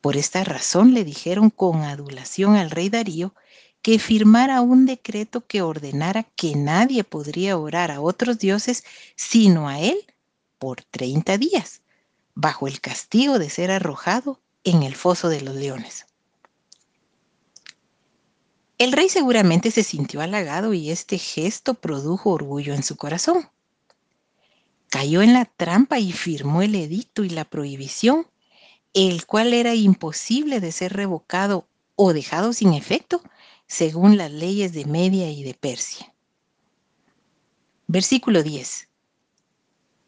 Por 0.00 0.16
esta 0.16 0.42
razón 0.42 0.94
le 0.94 1.04
dijeron 1.04 1.50
con 1.50 1.82
adulación 1.82 2.56
al 2.56 2.70
rey 2.70 2.88
Darío 2.88 3.34
que 3.82 3.98
firmara 3.98 4.62
un 4.62 4.86
decreto 4.86 5.46
que 5.46 5.60
ordenara 5.60 6.22
que 6.22 6.56
nadie 6.56 7.04
podría 7.04 7.58
orar 7.58 7.90
a 7.90 8.00
otros 8.00 8.38
dioses 8.38 8.84
sino 9.16 9.68
a 9.68 9.80
él 9.80 9.98
por 10.58 10.82
30 10.82 11.36
días, 11.36 11.82
bajo 12.34 12.68
el 12.68 12.80
castigo 12.80 13.38
de 13.38 13.50
ser 13.50 13.70
arrojado 13.70 14.40
en 14.64 14.82
el 14.82 14.94
foso 14.96 15.28
de 15.28 15.42
los 15.42 15.54
leones. 15.54 16.06
El 18.76 18.92
rey 18.92 19.08
seguramente 19.08 19.70
se 19.70 19.84
sintió 19.84 20.20
halagado 20.20 20.74
y 20.74 20.90
este 20.90 21.18
gesto 21.18 21.74
produjo 21.74 22.30
orgullo 22.30 22.74
en 22.74 22.82
su 22.82 22.96
corazón. 22.96 23.48
Cayó 24.88 25.22
en 25.22 25.32
la 25.32 25.44
trampa 25.44 25.98
y 25.98 26.12
firmó 26.12 26.62
el 26.62 26.74
edicto 26.74 27.24
y 27.24 27.28
la 27.28 27.44
prohibición, 27.44 28.26
el 28.92 29.26
cual 29.26 29.54
era 29.54 29.74
imposible 29.74 30.60
de 30.60 30.72
ser 30.72 30.92
revocado 30.92 31.68
o 31.96 32.12
dejado 32.12 32.52
sin 32.52 32.74
efecto 32.74 33.22
según 33.66 34.16
las 34.16 34.30
leyes 34.30 34.72
de 34.72 34.84
Media 34.84 35.30
y 35.30 35.42
de 35.44 35.54
Persia. 35.54 36.12
Versículo 37.86 38.42
10. 38.42 38.88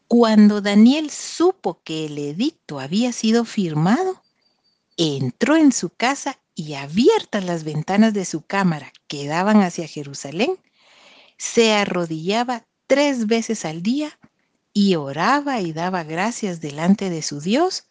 Cuando 0.07 0.61
Daniel 0.61 1.09
supo 1.09 1.81
que 1.83 2.05
el 2.05 2.17
edicto 2.17 2.79
había 2.79 3.11
sido 3.11 3.45
firmado, 3.45 4.21
entró 4.95 5.55
en 5.55 5.71
su 5.71 5.89
casa 5.89 6.39
y 6.57 6.73
abiertas 6.73 7.45
las 7.45 7.63
ventanas 7.63 8.15
de 8.15 8.25
su 8.25 8.41
cámara 8.41 8.91
que 9.07 9.27
daban 9.27 9.61
hacia 9.61 9.87
Jerusalén, 9.87 10.57
se 11.37 11.71
arrodillaba 11.73 12.65
tres 12.87 13.27
veces 13.27 13.63
al 13.63 13.83
día 13.83 14.17
y 14.73 14.95
oraba 14.95 15.61
y 15.61 15.71
daba 15.71 16.03
gracias 16.03 16.59
delante 16.59 17.11
de 17.11 17.21
su 17.21 17.41
Dios 17.41 17.85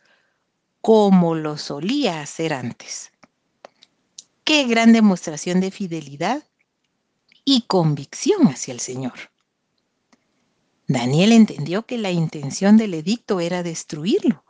como 0.81 1.37
lo 1.37 1.59
solía 1.59 2.21
hacer 2.21 2.53
antes. 2.53 3.13
Qué 4.43 4.65
gran 4.65 4.93
demostración 4.93 5.61
de 5.61 5.71
fidelidad 5.71 6.43
y 7.45 7.63
convicción 7.69 8.49
hacia 8.49 8.75
el 8.75 8.81
Señor. 8.81 9.31
Daniel 10.89 11.31
entendió 11.31 11.87
que 11.87 11.99
la 11.99 12.11
intención 12.11 12.77
del 12.79 12.95
edicto 12.95 13.39
era 13.39 13.63
destruirlo, 13.63 14.45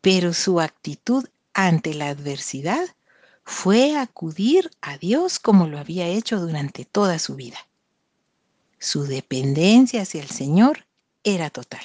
pero 0.00 0.32
su 0.32 0.58
actitud 0.58 1.28
ante 1.52 1.92
la 1.92 2.08
adversidad 2.08 2.86
fue 3.44 3.96
acudir 3.96 4.70
a 4.80 4.98
Dios 4.98 5.38
como 5.38 5.66
lo 5.66 5.78
había 5.78 6.06
hecho 6.06 6.40
durante 6.40 6.84
toda 6.84 7.18
su 7.18 7.34
vida. 7.34 7.58
Su 8.78 9.04
dependencia 9.04 10.02
hacia 10.02 10.22
el 10.22 10.30
Señor 10.30 10.86
era 11.24 11.50
total. 11.50 11.84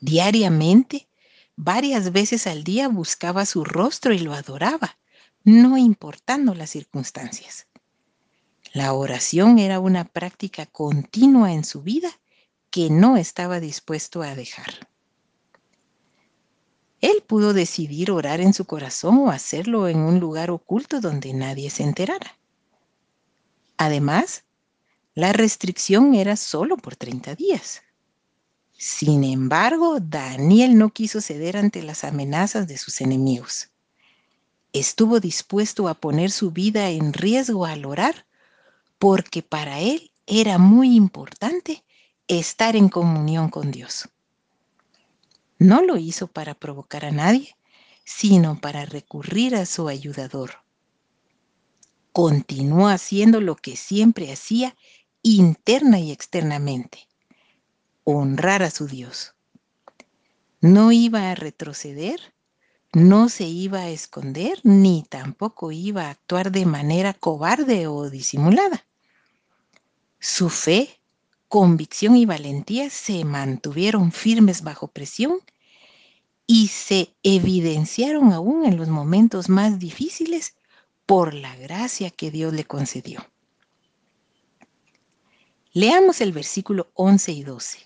Diariamente, 0.00 1.08
varias 1.56 2.12
veces 2.12 2.46
al 2.46 2.64
día 2.64 2.88
buscaba 2.88 3.46
su 3.46 3.64
rostro 3.64 4.12
y 4.12 4.18
lo 4.18 4.34
adoraba, 4.34 4.98
no 5.44 5.78
importando 5.78 6.54
las 6.54 6.70
circunstancias. 6.70 7.66
La 8.72 8.92
oración 8.92 9.58
era 9.58 9.78
una 9.78 10.04
práctica 10.04 10.66
continua 10.66 11.52
en 11.52 11.64
su 11.64 11.82
vida 11.82 12.10
que 12.70 12.90
no 12.90 13.16
estaba 13.16 13.60
dispuesto 13.60 14.22
a 14.22 14.34
dejar. 14.34 14.88
Él 17.04 17.22
pudo 17.26 17.52
decidir 17.52 18.10
orar 18.10 18.40
en 18.40 18.54
su 18.54 18.64
corazón 18.64 19.18
o 19.18 19.30
hacerlo 19.30 19.88
en 19.88 19.98
un 19.98 20.20
lugar 20.20 20.50
oculto 20.50 21.02
donde 21.02 21.34
nadie 21.34 21.68
se 21.68 21.82
enterara. 21.82 22.38
Además, 23.76 24.44
la 25.14 25.34
restricción 25.34 26.14
era 26.14 26.34
solo 26.36 26.78
por 26.78 26.96
30 26.96 27.34
días. 27.34 27.82
Sin 28.72 29.22
embargo, 29.22 29.98
Daniel 30.00 30.78
no 30.78 30.94
quiso 30.94 31.20
ceder 31.20 31.58
ante 31.58 31.82
las 31.82 32.04
amenazas 32.04 32.68
de 32.68 32.78
sus 32.78 33.02
enemigos. 33.02 33.68
Estuvo 34.72 35.20
dispuesto 35.20 35.88
a 35.88 35.94
poner 36.00 36.30
su 36.30 36.52
vida 36.52 36.88
en 36.88 37.12
riesgo 37.12 37.66
al 37.66 37.84
orar 37.84 38.24
porque 38.98 39.42
para 39.42 39.78
él 39.78 40.10
era 40.26 40.56
muy 40.56 40.96
importante 40.96 41.84
estar 42.28 42.76
en 42.76 42.88
comunión 42.88 43.50
con 43.50 43.70
Dios. 43.72 44.08
No 45.64 45.80
lo 45.80 45.96
hizo 45.96 46.26
para 46.26 46.52
provocar 46.52 47.06
a 47.06 47.10
nadie, 47.10 47.56
sino 48.04 48.60
para 48.60 48.84
recurrir 48.84 49.56
a 49.56 49.64
su 49.64 49.88
ayudador. 49.88 50.58
Continuó 52.12 52.88
haciendo 52.88 53.40
lo 53.40 53.56
que 53.56 53.74
siempre 53.74 54.30
hacía 54.30 54.76
interna 55.22 56.00
y 56.00 56.12
externamente, 56.12 57.08
honrar 58.04 58.62
a 58.62 58.70
su 58.70 58.88
Dios. 58.88 59.32
No 60.60 60.92
iba 60.92 61.30
a 61.30 61.34
retroceder, 61.34 62.34
no 62.92 63.30
se 63.30 63.44
iba 63.44 63.78
a 63.78 63.88
esconder, 63.88 64.60
ni 64.64 65.06
tampoco 65.08 65.72
iba 65.72 66.08
a 66.08 66.10
actuar 66.10 66.52
de 66.52 66.66
manera 66.66 67.14
cobarde 67.14 67.86
o 67.86 68.10
disimulada. 68.10 68.84
Su 70.20 70.50
fe 70.50 71.00
convicción 71.48 72.16
y 72.16 72.26
valentía 72.26 72.90
se 72.90 73.24
mantuvieron 73.24 74.12
firmes 74.12 74.60
bajo 74.62 74.88
presión 74.88 75.40
y 76.46 76.68
se 76.68 77.14
evidenciaron 77.22 78.32
aún 78.32 78.64
en 78.64 78.76
los 78.76 78.88
momentos 78.88 79.48
más 79.48 79.78
difíciles 79.78 80.56
por 81.06 81.34
la 81.34 81.54
gracia 81.56 82.10
que 82.10 82.30
Dios 82.30 82.52
le 82.52 82.64
concedió. 82.64 83.26
Leamos 85.72 86.20
el 86.20 86.32
versículo 86.32 86.90
11 86.94 87.32
y 87.32 87.42
12. 87.42 87.78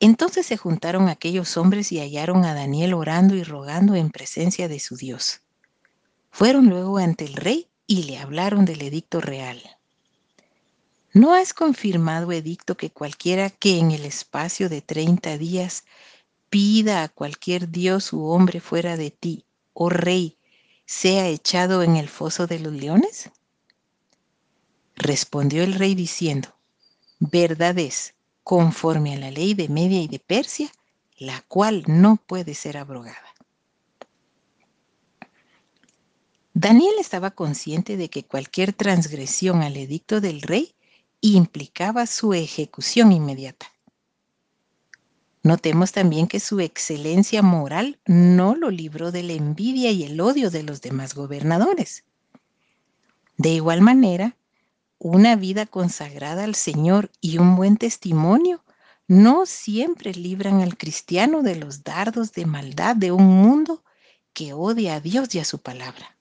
Entonces 0.00 0.46
se 0.46 0.56
juntaron 0.56 1.08
aquellos 1.08 1.56
hombres 1.56 1.92
y 1.92 2.00
hallaron 2.00 2.44
a 2.44 2.54
Daniel 2.54 2.94
orando 2.94 3.36
y 3.36 3.44
rogando 3.44 3.94
en 3.94 4.10
presencia 4.10 4.66
de 4.66 4.80
su 4.80 4.96
Dios. 4.96 5.42
Fueron 6.30 6.68
luego 6.68 6.98
ante 6.98 7.24
el 7.24 7.34
rey 7.34 7.68
y 7.86 8.04
le 8.04 8.18
hablaron 8.18 8.64
del 8.64 8.82
edicto 8.82 9.20
real. 9.20 9.62
¿No 11.12 11.34
has 11.34 11.54
confirmado, 11.54 12.32
edicto, 12.32 12.76
que 12.76 12.90
cualquiera 12.90 13.50
que 13.50 13.78
en 13.78 13.92
el 13.92 14.04
espacio 14.04 14.68
de 14.68 14.80
30 14.80 15.38
días 15.38 15.84
pida 16.52 17.02
a 17.02 17.08
cualquier 17.08 17.70
dios 17.70 18.12
u 18.12 18.26
hombre 18.26 18.60
fuera 18.60 18.98
de 18.98 19.10
ti, 19.10 19.46
oh 19.72 19.88
rey, 19.88 20.36
sea 20.84 21.26
echado 21.28 21.82
en 21.82 21.96
el 21.96 22.10
foso 22.10 22.46
de 22.46 22.58
los 22.58 22.74
leones? 22.74 23.30
Respondió 24.94 25.62
el 25.62 25.72
rey 25.72 25.94
diciendo, 25.94 26.54
verdad 27.20 27.78
es, 27.78 28.12
conforme 28.44 29.14
a 29.14 29.18
la 29.18 29.30
ley 29.30 29.54
de 29.54 29.70
Media 29.70 30.02
y 30.02 30.08
de 30.08 30.18
Persia, 30.18 30.70
la 31.16 31.40
cual 31.48 31.84
no 31.86 32.16
puede 32.16 32.52
ser 32.52 32.76
abrogada. 32.76 33.32
Daniel 36.52 36.96
estaba 37.00 37.30
consciente 37.30 37.96
de 37.96 38.10
que 38.10 38.24
cualquier 38.24 38.74
transgresión 38.74 39.62
al 39.62 39.78
edicto 39.78 40.20
del 40.20 40.42
rey 40.42 40.74
implicaba 41.22 42.06
su 42.06 42.34
ejecución 42.34 43.10
inmediata. 43.10 43.71
Notemos 45.42 45.92
también 45.92 46.28
que 46.28 46.40
su 46.40 46.60
excelencia 46.60 47.42
moral 47.42 47.98
no 48.06 48.54
lo 48.54 48.70
libró 48.70 49.10
de 49.10 49.22
la 49.22 49.32
envidia 49.32 49.90
y 49.90 50.04
el 50.04 50.20
odio 50.20 50.50
de 50.50 50.62
los 50.62 50.80
demás 50.82 51.14
gobernadores. 51.14 52.04
De 53.36 53.50
igual 53.50 53.80
manera, 53.80 54.36
una 54.98 55.34
vida 55.34 55.66
consagrada 55.66 56.44
al 56.44 56.54
Señor 56.54 57.10
y 57.20 57.38
un 57.38 57.56
buen 57.56 57.76
testimonio 57.76 58.64
no 59.08 59.46
siempre 59.46 60.14
libran 60.14 60.60
al 60.60 60.76
cristiano 60.76 61.42
de 61.42 61.56
los 61.56 61.82
dardos 61.82 62.32
de 62.32 62.46
maldad 62.46 62.94
de 62.94 63.10
un 63.10 63.24
mundo 63.24 63.82
que 64.32 64.52
odia 64.52 64.94
a 64.94 65.00
Dios 65.00 65.34
y 65.34 65.40
a 65.40 65.44
su 65.44 65.60
palabra. 65.60 66.16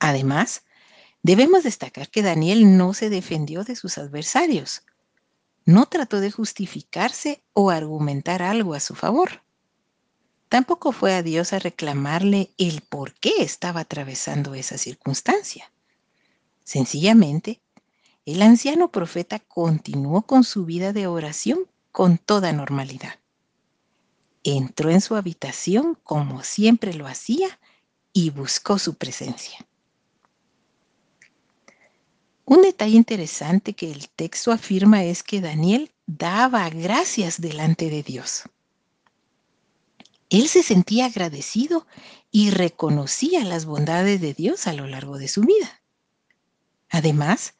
Además, 0.00 0.64
Debemos 1.24 1.62
destacar 1.62 2.08
que 2.08 2.20
Daniel 2.22 2.76
no 2.76 2.94
se 2.94 3.08
defendió 3.08 3.62
de 3.62 3.76
sus 3.76 3.96
adversarios. 3.96 4.82
No 5.64 5.86
trató 5.86 6.20
de 6.20 6.30
justificarse 6.30 7.42
o 7.52 7.70
argumentar 7.70 8.42
algo 8.42 8.74
a 8.74 8.80
su 8.80 8.94
favor. 8.94 9.42
Tampoco 10.48 10.92
fue 10.92 11.14
a 11.14 11.22
Dios 11.22 11.52
a 11.52 11.58
reclamarle 11.58 12.50
el 12.58 12.82
por 12.82 13.14
qué 13.14 13.34
estaba 13.38 13.80
atravesando 13.80 14.54
esa 14.54 14.76
circunstancia. 14.76 15.72
Sencillamente, 16.64 17.60
el 18.26 18.42
anciano 18.42 18.90
profeta 18.90 19.38
continuó 19.38 20.22
con 20.22 20.44
su 20.44 20.64
vida 20.64 20.92
de 20.92 21.06
oración 21.06 21.66
con 21.90 22.18
toda 22.18 22.52
normalidad. 22.52 23.14
Entró 24.44 24.90
en 24.90 25.00
su 25.00 25.16
habitación 25.16 25.96
como 26.02 26.42
siempre 26.42 26.94
lo 26.94 27.06
hacía 27.06 27.58
y 28.12 28.30
buscó 28.30 28.78
su 28.78 28.94
presencia. 28.94 29.66
Un 32.52 32.60
detalle 32.60 32.96
interesante 32.98 33.72
que 33.72 33.90
el 33.90 34.10
texto 34.10 34.52
afirma 34.52 35.04
es 35.04 35.22
que 35.22 35.40
Daniel 35.40 35.90
daba 36.04 36.68
gracias 36.68 37.40
delante 37.40 37.88
de 37.88 38.02
Dios. 38.02 38.42
Él 40.28 40.48
se 40.48 40.62
sentía 40.62 41.06
agradecido 41.06 41.86
y 42.30 42.50
reconocía 42.50 43.42
las 43.46 43.64
bondades 43.64 44.20
de 44.20 44.34
Dios 44.34 44.66
a 44.66 44.74
lo 44.74 44.86
largo 44.86 45.16
de 45.16 45.28
su 45.28 45.40
vida. 45.40 45.80
Además, 46.90 47.54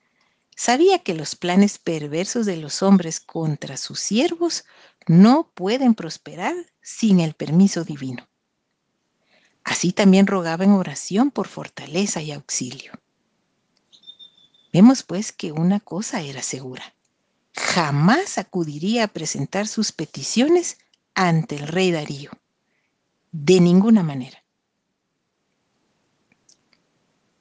sabía 0.56 0.98
que 0.98 1.14
los 1.14 1.36
planes 1.36 1.78
perversos 1.78 2.44
de 2.44 2.58
los 2.58 2.82
hombres 2.82 3.18
contra 3.18 3.78
sus 3.78 3.98
siervos 3.98 4.66
no 5.06 5.50
pueden 5.54 5.94
prosperar 5.94 6.54
sin 6.82 7.20
el 7.20 7.32
permiso 7.32 7.84
divino. 7.84 8.28
Así 9.64 9.92
también 9.92 10.26
rogaba 10.26 10.64
en 10.64 10.72
oración 10.72 11.30
por 11.30 11.48
fortaleza 11.48 12.20
y 12.20 12.30
auxilio. 12.30 12.92
Vemos 14.72 15.02
pues 15.02 15.32
que 15.32 15.52
una 15.52 15.80
cosa 15.80 16.22
era 16.22 16.42
segura. 16.42 16.94
Jamás 17.54 18.38
acudiría 18.38 19.04
a 19.04 19.08
presentar 19.08 19.68
sus 19.68 19.92
peticiones 19.92 20.78
ante 21.14 21.56
el 21.56 21.68
rey 21.68 21.90
Darío. 21.90 22.30
De 23.32 23.60
ninguna 23.60 24.02
manera. 24.02 24.42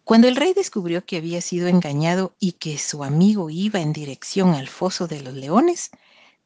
Cuando 0.04 0.28
el 0.28 0.36
rey 0.36 0.54
descubrió 0.54 1.06
que 1.06 1.16
había 1.16 1.40
sido 1.42 1.70
engañado 1.70 2.36
y 2.38 2.54
que 2.54 2.78
su 2.78 3.04
amigo 3.06 3.50
iba 3.50 3.80
en 3.80 3.94
dirección 3.94 4.54
al 4.54 4.68
foso 4.68 5.08
de 5.08 5.22
los 5.22 5.34
leones, 5.34 5.90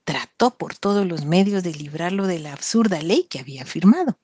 trató 0.03 0.51
por 0.55 0.77
todos 0.77 1.07
los 1.07 1.25
medios 1.25 1.63
de 1.63 1.73
librarlo 1.73 2.27
de 2.27 2.37
la 2.37 2.53
absurda 2.53 3.01
ley 3.01 3.23
que 3.23 3.39
había 3.39 3.65
firmado. 3.65 4.19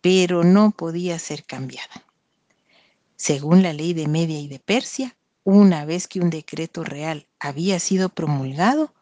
Pero 0.00 0.42
no 0.42 0.72
podía 0.72 1.20
ser 1.20 1.44
cambiada. 1.44 2.04
Según 3.14 3.62
la 3.62 3.72
ley 3.72 3.94
de 3.94 4.08
Media 4.08 4.40
y 4.40 4.48
de 4.48 4.58
Persia, 4.58 5.15
una 5.46 5.84
vez 5.84 6.08
que 6.08 6.18
un 6.18 6.28
decreto 6.28 6.82
real 6.82 7.28
había 7.38 7.78
sido 7.78 8.08
promulgado, 8.08 8.92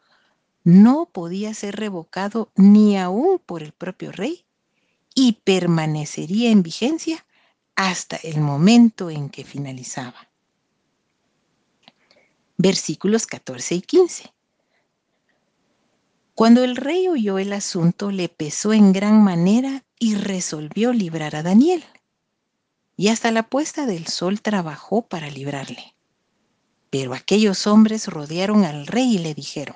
no 0.63 1.07
podía 1.07 1.55
ser 1.55 1.77
revocado 1.77 2.53
ni 2.55 2.99
aún 2.99 3.39
por 3.39 3.63
el 3.63 3.73
propio 3.73 4.13
rey 4.13 4.45
y 5.15 5.41
permanecería 5.45 6.51
en 6.51 6.63
vigencia 6.63 7.25
hasta 7.77 8.17
el 8.17 8.43
momento 8.43 9.09
en 9.09 9.31
que 9.31 9.45
finalizaba. 9.45 10.29
versículos 12.59 13.27
14 13.27 13.77
y 13.77 13.81
15. 13.81 14.33
Cuando 16.35 16.63
el 16.63 16.77
rey 16.77 17.09
oyó 17.09 17.39
el 17.39 17.55
asunto, 17.55 18.11
le 18.11 18.29
pesó 18.29 18.75
en 18.75 18.93
gran 18.93 19.25
manera 19.25 19.83
y 19.99 20.15
resolvió 20.17 20.93
librar 20.93 21.37
a 21.37 21.43
Daniel. 21.43 21.85
Y 22.99 23.09
hasta 23.09 23.31
la 23.31 23.45
puesta 23.45 23.87
del 23.87 24.09
sol 24.09 24.43
trabajó 24.43 25.09
para 25.09 25.31
librarle. 25.31 25.94
Pero 26.95 27.13
aquellos 27.13 27.67
hombres 27.67 28.07
rodearon 28.07 28.65
al 28.65 28.87
rey 28.87 29.17
y 29.17 29.19
le 29.19 29.35
dijeron, 29.35 29.75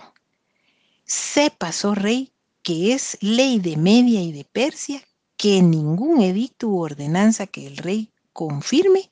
Sepas, 1.04 1.84
oh 1.84 1.96
rey, 1.96 2.32
que 2.62 2.92
es 2.92 3.18
ley 3.20 3.58
de 3.58 3.76
Media 3.76 4.22
y 4.22 4.30
de 4.30 4.44
Persia 4.44 5.02
que 5.36 5.60
ningún 5.60 6.22
edicto 6.22 6.68
u 6.68 6.78
ordenanza 6.78 7.48
que 7.48 7.66
el 7.66 7.76
rey 7.76 8.12
confirme 8.32 9.10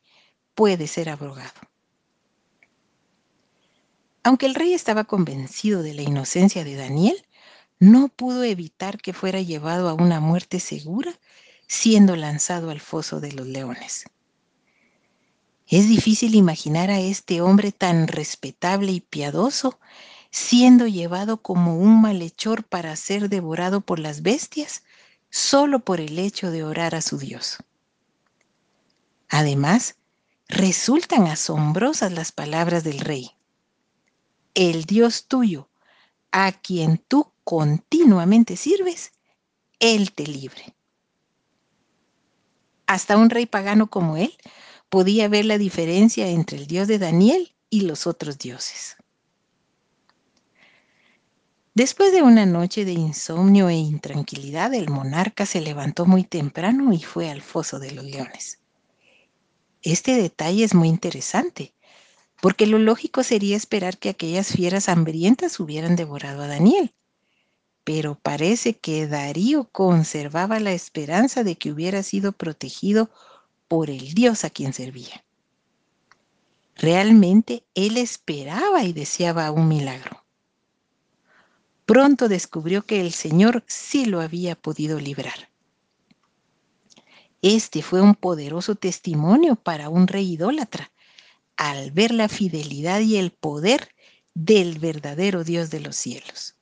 puede 0.55 0.87
ser 0.87 1.09
abrogado. 1.09 1.51
Aunque 4.23 4.47
el 4.47 4.55
rey 4.55 4.73
estaba 4.73 5.03
convencido 5.03 5.83
de 5.83 5.95
la 5.95 6.03
inocencia 6.03 6.63
de 6.63 6.77
Daniel, 6.77 7.27
no 7.81 8.07
pudo 8.07 8.45
evitar 8.45 8.99
que 8.99 9.15
fuera 9.15 9.41
llevado 9.41 9.89
a 9.89 9.95
una 9.95 10.21
muerte 10.21 10.61
segura 10.61 11.19
siendo 11.67 12.15
lanzado 12.15 12.71
al 12.71 12.79
foso 12.79 13.19
de 13.19 13.33
los 13.33 13.49
leones. 13.49 14.05
Es 15.69 15.89
difícil 15.89 16.35
imaginar 16.35 16.91
a 16.91 17.01
este 17.01 17.41
hombre 17.41 17.73
tan 17.73 18.07
respetable 18.07 18.93
y 18.93 19.01
piadoso 19.01 19.79
siendo 20.31 20.87
llevado 20.87 21.39
como 21.39 21.79
un 21.79 22.01
malhechor 22.01 22.65
para 22.65 22.95
ser 22.95 23.29
devorado 23.29 23.81
por 23.81 23.99
las 23.99 24.23
bestias 24.23 24.83
solo 25.31 25.81
por 25.81 26.01
el 26.01 26.19
hecho 26.19 26.51
de 26.51 26.63
orar 26.63 26.95
a 26.95 27.01
su 27.01 27.19
Dios. 27.19 27.59
Además, 29.29 29.97
resultan 30.49 31.27
asombrosas 31.27 32.13
las 32.13 32.33
palabras 32.33 32.85
del 32.85 33.01
rey. 33.01 33.33
El 34.55 34.85
Dios 34.85 35.27
tuyo, 35.27 35.69
a 36.31 36.53
quien 36.53 36.99
tú 36.99 37.33
continuamente 37.43 38.57
sirves, 38.57 39.13
Él 39.81 40.13
te 40.13 40.27
libre. 40.27 40.75
Hasta 42.87 43.17
un 43.17 43.31
rey 43.31 43.47
pagano 43.47 43.89
como 43.89 44.17
él 44.17 44.33
podía 44.89 45.29
ver 45.29 45.45
la 45.45 45.59
diferencia 45.59 46.29
entre 46.29 46.59
el 46.59 46.67
Dios 46.67 46.89
de 46.89 46.99
Daniel 46.99 47.55
y 47.71 47.83
los 47.83 48.07
otros 48.07 48.39
dioses. 48.39 48.97
Después 51.75 52.13
de 52.13 52.23
una 52.23 52.47
noche 52.47 52.85
de 52.85 52.93
insomnio 52.93 53.69
e 53.69 53.75
intranquilidad, 53.75 54.73
el 54.73 54.89
monarca 54.89 55.45
se 55.45 55.61
levantó 55.61 56.07
muy 56.07 56.25
temprano 56.25 56.93
y 56.93 57.03
fue 57.03 57.31
al 57.31 57.43
foso 57.43 57.79
de 57.79 57.93
los 57.93 58.05
leones. 58.05 58.61
Este 59.83 60.15
detalle 60.17 60.65
es 60.65 60.75
muy 60.75 60.89
interesante, 60.89 61.75
porque 62.41 62.67
lo 62.67 62.79
lógico 62.79 63.23
sería 63.23 63.57
esperar 63.57 63.99
que 63.99 64.09
aquellas 64.09 64.49
fieras 64.49 64.89
hambrientas 64.89 65.61
hubieran 65.61 65.97
devorado 65.97 66.43
a 66.43 66.47
Daniel 66.47 66.95
pero 67.87 68.17
parece 68.17 68.77
que 68.77 69.07
Darío 69.07 69.69
conservaba 69.71 70.59
la 70.59 70.73
esperanza 70.73 71.45
de 71.45 71.55
que 71.55 71.71
hubiera 71.71 72.03
sido 72.03 72.33
protegido 72.33 73.11
por 73.69 73.91
el 73.91 74.15
Dios 74.15 74.45
a 74.45 74.51
quien 74.51 74.73
servía. 74.73 75.25
Realmente 76.77 77.65
él 77.75 77.97
esperaba 77.97 78.83
y 78.85 78.93
deseaba 78.93 79.51
un 79.51 79.69
milagro. 79.69 80.25
Pronto 81.87 82.29
descubrió 82.29 82.83
que 82.83 83.01
el 83.01 83.13
Señor 83.13 83.65
sí 83.67 84.07
lo 84.07 84.21
había 84.21 84.57
podido 84.57 84.99
librar. 84.99 85.51
Este 87.43 87.83
fue 87.83 88.01
un 88.01 88.15
poderoso 88.15 88.75
testimonio 88.75 89.57
para 89.57 89.89
un 89.89 90.09
rey 90.09 90.33
idólatra 90.33 90.91
al 91.57 91.91
ver 91.93 92.13
la 92.13 92.29
fidelidad 92.29 93.01
y 93.01 93.17
el 93.17 93.31
poder 93.31 93.95
del 94.35 94.79
verdadero 94.79 95.45
Dios 95.45 95.71
de 95.71 95.81
los 95.81 95.97
cielos. 95.97 96.57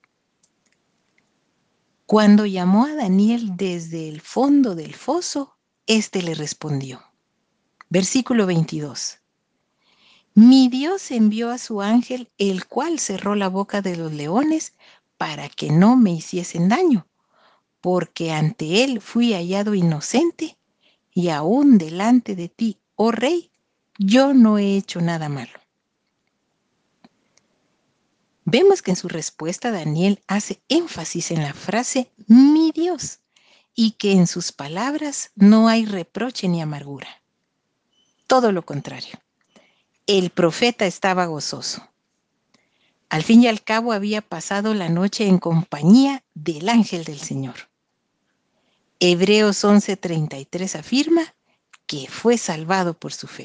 Cuando 2.06 2.46
llamó 2.46 2.84
a 2.84 2.94
Daniel 2.94 3.56
desde 3.56 4.08
el 4.08 4.20
fondo 4.20 4.74
del 4.74 4.94
foso, 4.94 5.53
éste 5.86 6.22
le 6.22 6.34
respondió. 6.34 7.02
Versículo 7.90 8.46
22. 8.46 9.18
Mi 10.34 10.68
Dios 10.68 11.10
envió 11.10 11.50
a 11.50 11.58
su 11.58 11.80
ángel, 11.80 12.30
el 12.38 12.66
cual 12.66 12.98
cerró 12.98 13.34
la 13.34 13.48
boca 13.48 13.82
de 13.82 13.96
los 13.96 14.12
leones 14.12 14.72
para 15.16 15.48
que 15.48 15.70
no 15.70 15.96
me 15.96 16.12
hiciesen 16.12 16.68
daño, 16.68 17.06
porque 17.80 18.32
ante 18.32 18.82
él 18.82 19.00
fui 19.00 19.32
hallado 19.32 19.74
inocente 19.74 20.58
y 21.12 21.28
aún 21.28 21.78
delante 21.78 22.34
de 22.34 22.48
ti, 22.48 22.78
oh 22.96 23.12
rey, 23.12 23.50
yo 23.96 24.34
no 24.34 24.58
he 24.58 24.76
hecho 24.76 25.00
nada 25.00 25.28
malo. 25.28 25.52
Vemos 28.44 28.82
que 28.82 28.90
en 28.90 28.96
su 28.96 29.08
respuesta 29.08 29.70
Daniel 29.70 30.20
hace 30.26 30.60
énfasis 30.68 31.30
en 31.30 31.42
la 31.42 31.54
frase 31.54 32.10
mi 32.26 32.72
Dios 32.72 33.20
y 33.74 33.92
que 33.92 34.12
en 34.12 34.26
sus 34.26 34.52
palabras 34.52 35.30
no 35.34 35.68
hay 35.68 35.84
reproche 35.84 36.48
ni 36.48 36.62
amargura. 36.62 37.08
Todo 38.26 38.52
lo 38.52 38.64
contrario. 38.64 39.18
El 40.06 40.30
profeta 40.30 40.86
estaba 40.86 41.26
gozoso. 41.26 41.88
Al 43.08 43.22
fin 43.22 43.42
y 43.42 43.48
al 43.48 43.62
cabo 43.62 43.92
había 43.92 44.22
pasado 44.22 44.74
la 44.74 44.88
noche 44.88 45.26
en 45.26 45.38
compañía 45.38 46.24
del 46.34 46.68
ángel 46.68 47.04
del 47.04 47.18
Señor. 47.18 47.68
Hebreos 49.00 49.64
11:33 49.64 50.78
afirma 50.78 51.34
que 51.86 52.08
fue 52.08 52.38
salvado 52.38 52.94
por 52.94 53.12
su 53.12 53.26
fe. 53.26 53.44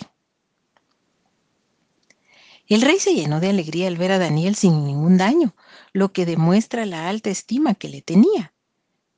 El 2.68 2.82
rey 2.82 3.00
se 3.00 3.16
llenó 3.16 3.40
de 3.40 3.50
alegría 3.50 3.88
al 3.88 3.98
ver 3.98 4.12
a 4.12 4.20
Daniel 4.20 4.56
sin 4.56 4.86
ningún 4.86 5.18
daño, 5.18 5.56
lo 5.92 6.14
que 6.14 6.26
demuestra 6.26 6.86
la 6.86 7.10
alta 7.10 7.32
estima 7.32 7.74
que 7.74 7.90
le 7.90 8.02
tenía, 8.04 8.54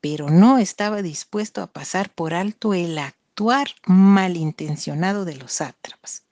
pero 0.02 0.30
no 0.30 0.58
estaba 0.58 1.04
dispuesto 1.04 1.62
a 1.62 1.68
pasar 1.68 2.10
por 2.10 2.34
alto 2.34 2.74
el 2.74 2.98
actuar 2.98 3.70
malintencionado 3.86 5.26
de 5.26 5.36
los 5.36 5.54
sátrapas. 5.54 6.24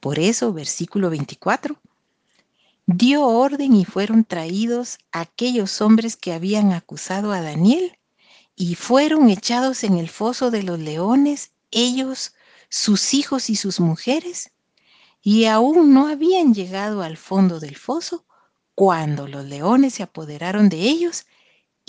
Por 0.00 0.18
eso, 0.18 0.52
versículo 0.52 1.08
24, 1.08 1.78
dio 2.86 3.26
orden 3.26 3.74
y 3.74 3.84
fueron 3.84 4.24
traídos 4.24 4.98
aquellos 5.12 5.80
hombres 5.80 6.16
que 6.16 6.32
habían 6.32 6.72
acusado 6.72 7.32
a 7.32 7.40
Daniel 7.40 7.96
y 8.56 8.74
fueron 8.74 9.30
echados 9.30 9.84
en 9.84 9.96
el 9.96 10.08
foso 10.08 10.50
de 10.50 10.64
los 10.64 10.78
leones, 10.78 11.52
ellos, 11.70 12.34
sus 12.68 13.14
hijos 13.14 13.50
y 13.50 13.56
sus 13.56 13.78
mujeres, 13.78 14.50
y 15.22 15.44
aún 15.44 15.94
no 15.94 16.08
habían 16.08 16.54
llegado 16.54 17.02
al 17.02 17.16
fondo 17.16 17.60
del 17.60 17.76
foso 17.76 18.24
cuando 18.74 19.28
los 19.28 19.44
leones 19.44 19.94
se 19.94 20.02
apoderaron 20.02 20.68
de 20.68 20.78
ellos 20.78 21.26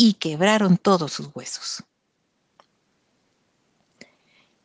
y 0.04 0.14
quebraron 0.16 0.78
todos 0.78 1.14
sus 1.14 1.30
huesos. 1.36 1.84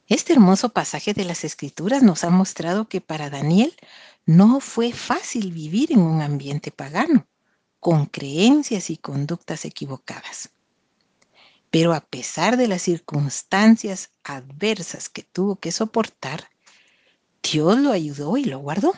Este 0.09 0.33
hermoso 0.33 0.70
pasaje 0.70 1.12
de 1.12 1.27
las 1.27 1.44
Escrituras 1.44 2.03
nos 2.03 2.25
ha 2.25 2.31
mostrado 2.31 2.88
que 2.88 3.03
para 3.03 3.29
Daniel 3.29 3.77
no 4.25 4.61
fue 4.61 4.92
fácil 4.94 5.53
vivir 5.53 5.92
en 5.92 5.99
un 6.01 6.22
ambiente 6.22 6.70
pagano, 6.70 7.27
con 7.81 8.07
creencias 8.07 8.88
y 8.88 8.96
conductas 8.96 9.66
equivocadas. 9.66 10.49
Pero 11.70 11.92
a 11.92 12.01
pesar 12.01 12.57
de 12.57 12.68
las 12.68 12.81
circunstancias 12.81 14.12
adversas 14.25 15.11
que 15.11 15.22
tuvo 15.22 15.57
que 15.57 15.70
soportar, 15.70 16.49
Dios 17.42 17.79
lo 17.79 17.92
ayudó 17.92 18.38
y 18.38 18.44
lo 18.44 18.61
guardó. 18.61 18.94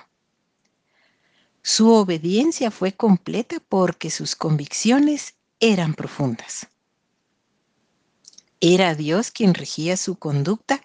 Su 1.63 1.91
obediencia 1.91 2.71
fue 2.71 2.93
completa 2.93 3.57
porque 3.69 4.11
sus 4.11 4.37
convicciones 4.37 5.35
eran 5.61 5.95
profundas. 5.95 6.69
Era 8.61 8.95
Dios 8.95 9.31
quien 9.31 9.55
regía 9.55 9.97
su 9.97 10.17
conducta 10.17 10.83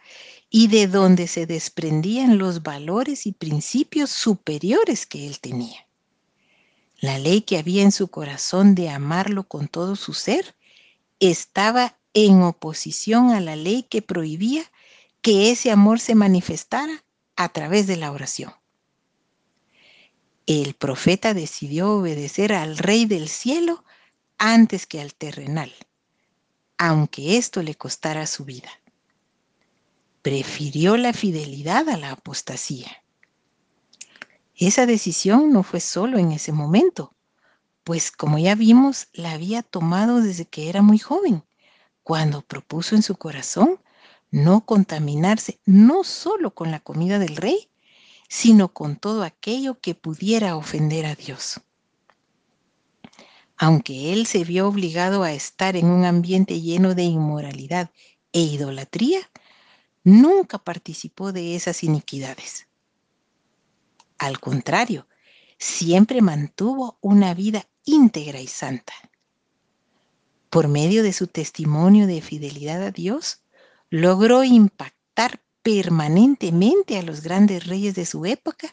y 0.49 0.67
de 0.67 0.87
donde 0.87 1.27
se 1.27 1.47
desprendían 1.47 2.37
los 2.37 2.61
valores 2.61 3.25
y 3.25 3.31
principios 3.31 4.11
superiores 4.11 5.07
que 5.07 5.25
él 5.25 5.39
tenía. 5.39 5.87
La 6.99 7.17
ley 7.17 7.41
que 7.41 7.57
había 7.57 7.81
en 7.81 7.91
su 7.91 8.07
corazón 8.07 8.75
de 8.75 8.89
amarlo 8.89 9.47
con 9.47 9.67
todo 9.67 9.95
su 9.95 10.13
ser 10.13 10.55
estaba 11.19 11.97
en 12.13 12.43
oposición 12.43 13.31
a 13.31 13.41
la 13.41 13.55
ley 13.55 13.83
que 13.83 14.01
prohibía 14.01 14.63
que 15.21 15.51
ese 15.51 15.71
amor 15.71 15.99
se 15.99 16.15
manifestara 16.15 17.03
a 17.35 17.49
través 17.49 17.87
de 17.87 17.97
la 17.97 18.11
oración. 18.11 18.53
El 20.45 20.75
profeta 20.75 21.33
decidió 21.33 21.93
obedecer 21.93 22.53
al 22.53 22.77
Rey 22.77 23.05
del 23.05 23.29
cielo 23.29 23.83
antes 24.37 24.85
que 24.85 25.01
al 25.01 25.13
terrenal, 25.13 25.73
aunque 26.77 27.37
esto 27.37 27.61
le 27.63 27.75
costara 27.75 28.27
su 28.27 28.45
vida. 28.45 28.69
Prefirió 30.21 30.97
la 30.97 31.13
fidelidad 31.13 31.89
a 31.89 31.97
la 31.97 32.11
apostasía. 32.11 33.03
Esa 34.55 34.85
decisión 34.85 35.51
no 35.51 35.63
fue 35.63 35.79
solo 35.79 36.17
en 36.17 36.31
ese 36.31 36.51
momento, 36.51 37.13
pues 37.83 38.11
como 38.11 38.37
ya 38.37 38.55
vimos, 38.55 39.07
la 39.13 39.31
había 39.31 39.61
tomado 39.63 40.21
desde 40.21 40.45
que 40.45 40.69
era 40.69 40.81
muy 40.81 40.99
joven, 40.99 41.43
cuando 42.03 42.41
propuso 42.41 42.95
en 42.95 43.03
su 43.03 43.15
corazón 43.15 43.79
no 44.31 44.65
contaminarse 44.65 45.59
no 45.65 46.03
solo 46.03 46.53
con 46.55 46.71
la 46.71 46.79
comida 46.79 47.19
del 47.19 47.35
rey, 47.35 47.69
sino 48.29 48.69
con 48.69 48.95
todo 48.95 49.23
aquello 49.23 49.79
que 49.79 49.95
pudiera 49.95 50.55
ofender 50.55 51.05
a 51.05 51.15
Dios. 51.15 51.61
Aunque 53.63 54.11
él 54.11 54.27
se 54.27 54.43
vio 54.43 54.67
obligado 54.67 55.23
a 55.23 55.31
estar 55.31 55.77
en 55.77 55.85
un 55.85 56.03
ambiente 56.03 56.59
lleno 56.59 56.95
de 56.95 57.03
inmoralidad 57.03 57.91
e 58.33 58.41
idolatría, 58.41 59.21
nunca 60.03 60.57
participó 60.57 61.31
de 61.31 61.55
esas 61.55 61.81
iniquidades. 61.81 62.67
Al 64.17 64.41
contrario, 64.41 65.07
siempre 65.57 66.21
mantuvo 66.21 66.97
una 66.99 67.33
vida 67.33 67.65
íntegra 67.85 68.41
y 68.41 68.47
santa. 68.47 68.91
Por 70.49 70.67
medio 70.67 71.01
de 71.01 71.13
su 71.13 71.27
testimonio 71.27 72.05
de 72.05 72.19
fidelidad 72.19 72.83
a 72.83 72.91
Dios, 72.91 73.43
logró 73.89 74.43
impactar 74.43 75.41
permanentemente 75.61 76.97
a 76.97 77.01
los 77.01 77.21
grandes 77.21 77.65
reyes 77.65 77.95
de 77.95 78.05
su 78.05 78.25
época 78.25 78.69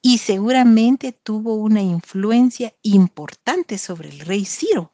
y 0.00 0.18
seguramente 0.18 1.12
tuvo 1.12 1.54
una 1.54 1.82
influencia 1.82 2.74
importante 2.82 3.78
sobre 3.78 4.10
el 4.10 4.20
rey 4.20 4.44
Ciro, 4.44 4.92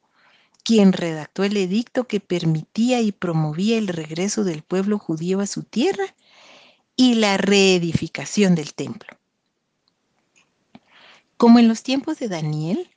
quien 0.63 0.93
redactó 0.93 1.45
el 1.45 1.57
edicto 1.57 2.09
que 2.09 2.21
permitía 2.21 3.01
y 3.01 3.13
promovía 3.13 3.77
el 3.77 3.89
regreso 3.89 4.45
del 4.45 4.63
pueblo 4.63 4.99
judío 4.99 5.41
a 5.41 5.47
su 5.47 5.63
tierra 5.63 6.15
y 6.97 7.15
la 7.15 7.37
reedificación 7.37 8.55
del 8.55 8.75
templo. 8.75 9.19
Como 11.37 11.59
en 11.59 11.69
los 11.69 11.83
tiempos 11.83 12.19
de 12.19 12.29
Daniel, 12.29 12.91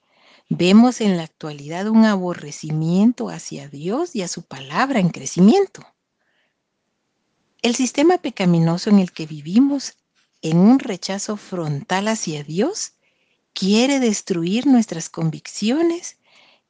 vemos 0.48 1.02
en 1.02 1.18
la 1.18 1.24
actualidad 1.24 1.88
un 1.88 2.06
aborrecimiento 2.06 3.30
hacia 3.30 3.68
Dios 3.68 4.16
y 4.16 4.22
a 4.22 4.28
su 4.28 4.44
palabra 4.44 5.00
en 5.00 5.10
crecimiento. 5.10 5.86
El 7.62 7.76
sistema 7.76 8.20
pecaminoso 8.20 8.90
en 8.90 9.00
el 9.00 9.12
que 9.12 9.26
vivimos, 9.26 9.98
en 10.42 10.58
un 10.58 10.80
rechazo 10.80 11.38
frontal 11.38 12.08
hacia 12.08 12.44
Dios, 12.44 12.94
quiere 13.54 14.00
destruir 14.00 14.68
nuestras 14.68 15.10
convicciones, 15.10 16.18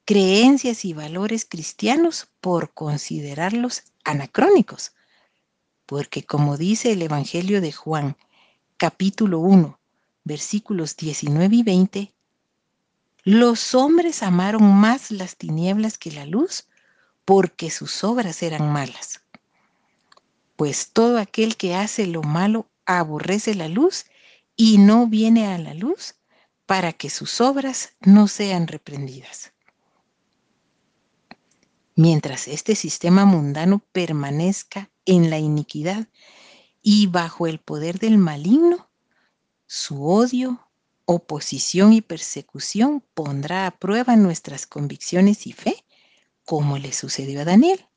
creencias 0.05 0.85
y 0.85 0.93
valores 0.93 1.45
cristianos 1.45 2.27
por 2.41 2.73
considerarlos 2.73 3.83
anacrónicos. 4.03 4.93
Porque 5.85 6.23
como 6.23 6.57
dice 6.57 6.93
el 6.93 7.01
Evangelio 7.01 7.61
de 7.61 7.71
Juan, 7.71 8.17
capítulo 8.77 9.39
1, 9.39 9.79
versículos 10.23 10.95
19 10.95 11.55
y 11.55 11.63
20, 11.63 12.13
los 13.23 13.75
hombres 13.75 14.23
amaron 14.23 14.63
más 14.63 15.11
las 15.11 15.35
tinieblas 15.35 15.97
que 15.97 16.11
la 16.11 16.25
luz 16.25 16.67
porque 17.25 17.69
sus 17.69 18.03
obras 18.03 18.41
eran 18.41 18.71
malas 18.71 19.21
pues 20.57 20.89
todo 20.91 21.19
aquel 21.19 21.55
que 21.55 21.75
hace 21.75 22.07
lo 22.07 22.23
malo 22.23 22.67
aborrece 22.87 23.53
la 23.53 23.67
luz 23.67 24.05
y 24.55 24.79
no 24.79 25.05
viene 25.05 25.45
a 25.47 25.59
la 25.59 25.75
luz 25.75 26.15
para 26.65 26.93
que 26.93 27.11
sus 27.11 27.39
obras 27.41 27.93
no 28.01 28.27
sean 28.27 28.67
reprendidas. 28.67 29.53
Mientras 31.95 32.47
este 32.47 32.75
sistema 32.75 33.25
mundano 33.25 33.83
permanezca 33.91 34.89
en 35.05 35.29
la 35.29 35.37
iniquidad 35.37 36.07
y 36.81 37.07
bajo 37.07 37.47
el 37.47 37.59
poder 37.59 37.99
del 37.99 38.17
maligno, 38.17 38.89
su 39.65 40.05
odio, 40.05 40.67
oposición 41.05 41.93
y 41.93 42.01
persecución 42.01 43.03
pondrá 43.13 43.67
a 43.67 43.71
prueba 43.71 44.15
nuestras 44.15 44.65
convicciones 44.65 45.47
y 45.47 45.53
fe, 45.53 45.83
como 46.45 46.77
le 46.77 46.93
sucedió 46.93 47.41
a 47.41 47.45
Daniel 47.45 47.87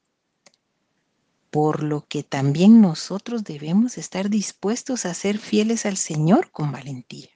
por 1.51 1.83
lo 1.83 2.07
que 2.07 2.23
también 2.23 2.81
nosotros 2.81 3.45
debemos 3.45 3.99
estar 3.99 4.31
dispuestos 4.31 5.05
a 5.05 5.15
ser 5.15 5.39
fieles 5.39 5.85
al 5.85 5.97
Señor 5.97 6.51
con 6.53 6.71
valentía. 6.73 7.29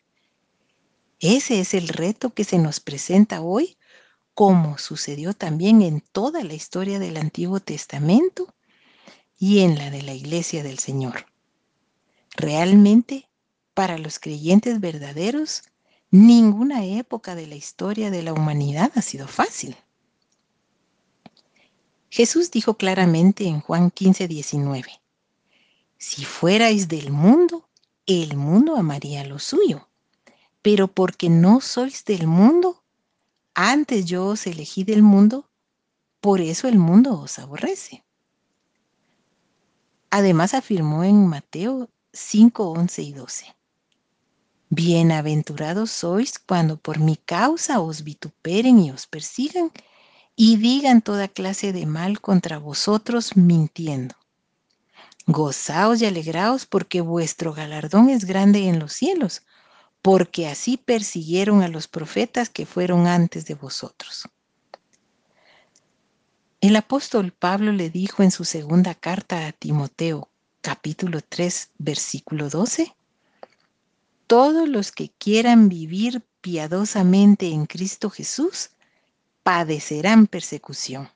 Ese 1.19 1.61
es 1.61 1.75
el 1.75 1.89
reto 1.89 2.33
que 2.33 2.45
se 2.45 2.59
nos 2.59 2.81
presenta 2.81 3.41
hoy, 3.41 3.77
como 4.35 4.79
sucedió 4.79 5.33
también 5.33 5.83
en 5.83 6.01
toda 6.01 6.43
la 6.45 6.55
historia 6.55 6.99
del 6.99 7.17
Antiguo 7.17 7.61
Testamento 7.61 8.55
y 9.39 9.61
en 9.61 9.79
la 9.79 9.91
de 9.91 10.03
la 10.03 10.15
Iglesia 10.15 10.63
del 10.63 10.79
Señor. 10.79 11.27
Realmente, 12.37 13.29
para 13.75 13.99
los 13.99 14.19
creyentes 14.19 14.81
verdaderos, 14.81 15.63
ninguna 16.11 16.85
época 16.85 17.35
de 17.35 17.47
la 17.47 17.55
historia 17.57 18.11
de 18.11 18.23
la 18.23 18.33
humanidad 18.33 18.93
ha 18.95 19.03
sido 19.03 19.27
fácil. 19.29 19.77
Jesús 22.15 22.53
dijo 22.53 22.75
claramente 22.75 23.49
en 23.49 23.61
Juan 23.61 23.91
15, 23.91 24.29
19, 24.29 25.01
si 25.99 26.25
fuerais 26.25 26.87
del 26.87 27.11
mundo, 27.11 27.69
el 28.07 28.37
mundo 28.37 28.77
amaría 28.77 29.25
lo 29.25 29.41
suyo, 29.41 29.89
pero 30.63 30.87
porque 30.87 31.29
no 31.29 31.61
sois 31.61 32.05
del 32.05 32.29
mundo, 32.29 32.85
antes 33.53 34.05
yo 34.05 34.27
os 34.27 34.47
elegí 34.47 34.85
del 34.85 35.03
mundo, 35.03 35.51
por 36.21 36.41
eso 36.41 36.69
el 36.69 36.79
mundo 36.79 37.19
os 37.19 37.41
aborrece. 37.41 38.05
Además 40.09 40.55
afirmó 40.55 41.03
en 41.03 41.27
Mateo 41.27 41.91
5, 42.13 42.71
11 42.71 43.03
y 43.03 43.13
12. 43.13 43.57
Bienaventurados 44.69 45.91
sois 45.91 46.39
cuando 46.39 46.77
por 46.77 47.01
mi 47.01 47.17
causa 47.17 47.81
os 47.81 48.05
vituperen 48.05 48.79
y 48.79 48.93
os 48.93 49.09
persigan 49.09 49.73
y 50.37 50.57
digan 50.57 51.01
toda 51.01 51.29
clase 51.29 51.73
de 51.73 51.87
mal 51.87 52.21
contra 52.21 52.59
vosotros 52.59 53.37
mintiendo. 53.37 54.17
Gozaos 55.27 56.03
y 56.03 56.07
alegraos 56.07 56.67
porque 56.67 57.01
vuestro 57.01 57.55
galardón 57.55 58.11
es 58.11 58.25
grande 58.25 58.69
en 58.69 58.79
los 58.79 58.93
cielos, 58.93 59.43
porque 60.03 60.49
así 60.49 60.77
persiguieron 60.77 61.63
a 61.63 61.69
los 61.69 61.89
profetas 61.89 62.51
que 62.51 62.67
fueron 62.67 63.07
antes 63.07 63.47
de 63.47 63.55
vosotros. 63.55 64.29
El 66.61 66.77
apóstol 66.77 67.33
Pablo 67.33 67.73
le 67.73 67.91
dijo 67.91 68.23
en 68.23 68.31
su 68.31 68.45
segunda 68.45 68.95
carta 68.95 69.47
a 69.47 69.53
Timoteo, 69.53 70.31
capítulo 70.61 71.21
3, 71.27 71.71
versículo 71.79 72.51
12, 72.51 72.95
Todos 74.27 74.69
los 74.69 74.91
que 74.91 75.11
quieran 75.11 75.69
vivir 75.69 76.23
piadosamente 76.41 77.49
en 77.49 77.67
Cristo 77.67 78.11
Jesús 78.11 78.71
padecerán 79.45 80.27
persecución. 80.27 81.11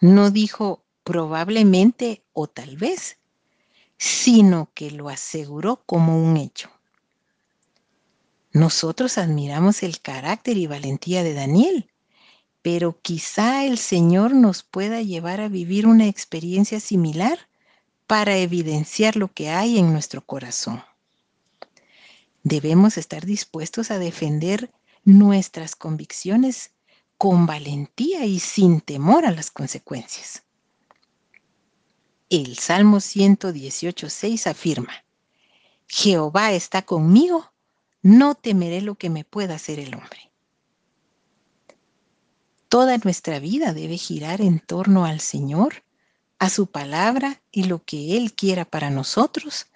No 0.00 0.30
dijo 0.30 0.84
probablemente 1.04 2.22
o 2.34 2.48
tal 2.48 2.76
vez, 2.76 3.16
sino 3.96 4.70
que 4.74 4.90
lo 4.90 5.08
aseguró 5.08 5.82
como 5.86 6.22
un 6.22 6.36
hecho. 6.36 6.70
Nosotros 8.52 9.18
admiramos 9.18 9.82
el 9.82 10.00
carácter 10.00 10.56
y 10.56 10.66
valentía 10.66 11.22
de 11.22 11.32
Daniel, 11.32 11.90
pero 12.60 12.98
quizá 13.00 13.64
el 13.64 13.78
Señor 13.78 14.34
nos 14.34 14.64
pueda 14.64 15.00
llevar 15.00 15.40
a 15.40 15.48
vivir 15.48 15.86
una 15.86 16.08
experiencia 16.08 16.80
similar 16.80 17.38
para 18.08 18.36
evidenciar 18.36 19.16
lo 19.16 19.32
que 19.32 19.50
hay 19.50 19.78
en 19.78 19.92
nuestro 19.92 20.24
corazón. 20.26 20.82
Debemos 22.42 22.98
estar 22.98 23.26
dispuestos 23.26 23.90
a 23.92 23.98
defender 23.98 24.72
nuestras 25.08 25.74
convicciones 25.74 26.72
con 27.16 27.46
valentía 27.46 28.26
y 28.26 28.40
sin 28.40 28.82
temor 28.82 29.24
a 29.24 29.30
las 29.30 29.50
consecuencias. 29.50 30.42
El 32.28 32.58
Salmo 32.58 32.98
118.6 32.98 34.46
afirma, 34.46 34.92
Jehová 35.86 36.52
está 36.52 36.82
conmigo, 36.82 37.50
no 38.02 38.34
temeré 38.34 38.82
lo 38.82 38.96
que 38.96 39.08
me 39.08 39.24
pueda 39.24 39.54
hacer 39.54 39.78
el 39.78 39.94
hombre. 39.94 40.30
Toda 42.68 42.98
nuestra 42.98 43.38
vida 43.38 43.72
debe 43.72 43.96
girar 43.96 44.42
en 44.42 44.60
torno 44.60 45.06
al 45.06 45.20
Señor, 45.20 45.84
a 46.38 46.50
su 46.50 46.66
palabra 46.66 47.40
y 47.50 47.64
lo 47.64 47.82
que 47.82 48.18
Él 48.18 48.34
quiera 48.34 48.66
para 48.66 48.90
nosotros, 48.90 49.68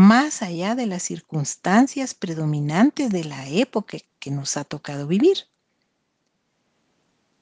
más 0.00 0.40
allá 0.40 0.74
de 0.74 0.86
las 0.86 1.02
circunstancias 1.02 2.14
predominantes 2.14 3.10
de 3.10 3.22
la 3.22 3.46
época 3.48 3.98
que 4.18 4.30
nos 4.30 4.56
ha 4.56 4.64
tocado 4.64 5.06
vivir. 5.06 5.36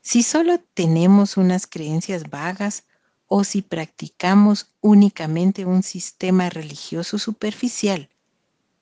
Si 0.00 0.24
solo 0.24 0.58
tenemos 0.74 1.36
unas 1.36 1.68
creencias 1.68 2.28
vagas 2.30 2.82
o 3.26 3.44
si 3.44 3.62
practicamos 3.62 4.72
únicamente 4.80 5.66
un 5.66 5.84
sistema 5.84 6.50
religioso 6.50 7.20
superficial, 7.20 8.08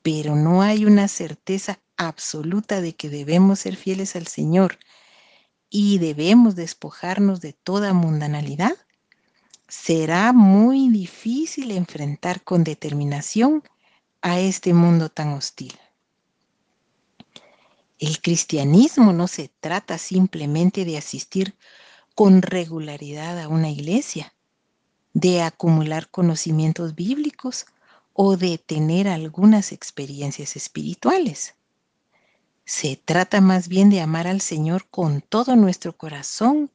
pero 0.00 0.36
no 0.36 0.62
hay 0.62 0.86
una 0.86 1.06
certeza 1.06 1.78
absoluta 1.98 2.80
de 2.80 2.96
que 2.96 3.10
debemos 3.10 3.58
ser 3.58 3.76
fieles 3.76 4.16
al 4.16 4.26
Señor 4.26 4.78
y 5.68 5.98
debemos 5.98 6.56
despojarnos 6.56 7.42
de 7.42 7.52
toda 7.52 7.92
mundanalidad, 7.92 8.72
será 9.68 10.32
muy 10.32 10.88
difícil 10.90 11.70
enfrentar 11.72 12.42
con 12.42 12.64
determinación 12.64 13.62
a 14.22 14.38
este 14.38 14.72
mundo 14.72 15.08
tan 15.08 15.32
hostil. 15.32 15.76
El 17.98 18.20
cristianismo 18.20 19.12
no 19.12 19.26
se 19.26 19.50
trata 19.60 19.98
simplemente 19.98 20.84
de 20.84 20.98
asistir 20.98 21.56
con 22.14 22.42
regularidad 22.42 23.40
a 23.40 23.48
una 23.48 23.70
iglesia, 23.70 24.34
de 25.14 25.42
acumular 25.42 26.10
conocimientos 26.10 26.94
bíblicos 26.94 27.66
o 28.12 28.36
de 28.36 28.58
tener 28.58 29.08
algunas 29.08 29.72
experiencias 29.72 30.56
espirituales. 30.56 31.54
Se 32.64 32.96
trata 32.96 33.40
más 33.40 33.68
bien 33.68 33.90
de 33.90 34.00
amar 34.00 34.26
al 34.26 34.40
Señor 34.40 34.88
con 34.90 35.22
todo 35.22 35.56
nuestro 35.56 35.96
corazón, 35.96 36.70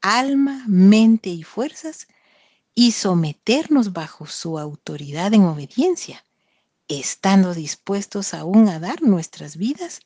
alma, 0.00 0.64
mente 0.68 1.30
y 1.30 1.42
fuerzas 1.42 2.06
y 2.78 2.92
someternos 2.92 3.94
bajo 3.94 4.26
su 4.26 4.58
autoridad 4.58 5.32
en 5.32 5.44
obediencia, 5.44 6.22
estando 6.88 7.54
dispuestos 7.54 8.34
aún 8.34 8.68
a 8.68 8.78
dar 8.78 9.02
nuestras 9.02 9.56
vidas 9.56 10.02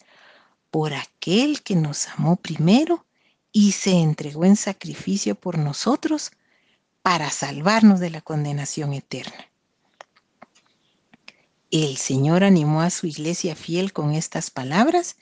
por 0.70 0.94
aquel 0.94 1.62
que 1.62 1.74
nos 1.74 2.06
amó 2.06 2.36
primero 2.36 3.04
y 3.50 3.72
se 3.72 3.98
entregó 3.98 4.44
en 4.44 4.54
sacrificio 4.54 5.34
por 5.34 5.58
nosotros 5.58 6.30
para 7.02 7.28
salvarnos 7.30 7.98
de 7.98 8.10
la 8.10 8.20
condenación 8.20 8.94
eterna. 8.94 9.50
El 11.72 11.96
Señor 11.96 12.44
animó 12.44 12.82
a 12.82 12.90
su 12.90 13.08
iglesia 13.08 13.56
fiel 13.56 13.92
con 13.92 14.12
estas 14.12 14.48
palabras 14.50 15.16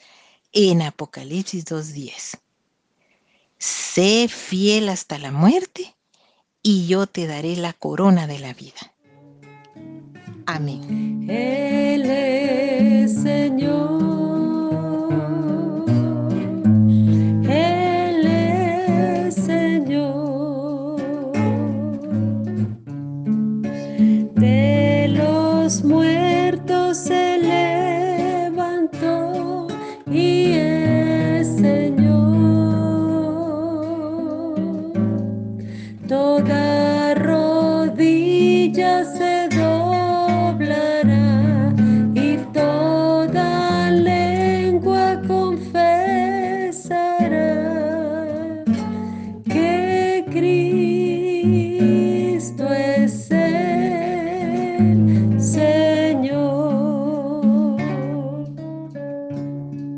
en 0.53 0.83
Apocalipsis 0.83 1.65
2.10. 1.65 2.41
Sé 3.57 4.29
fiel 4.29 4.91
hasta 4.91 5.19
la 5.19 5.33
muerte 5.33 5.95
y 6.71 6.87
yo 6.87 7.07
te 7.07 7.27
daré 7.27 7.57
la 7.57 7.73
corona 7.73 8.27
de 8.27 8.41
la 8.41 8.53
vida. 8.53 8.93
Amén. 10.45 11.27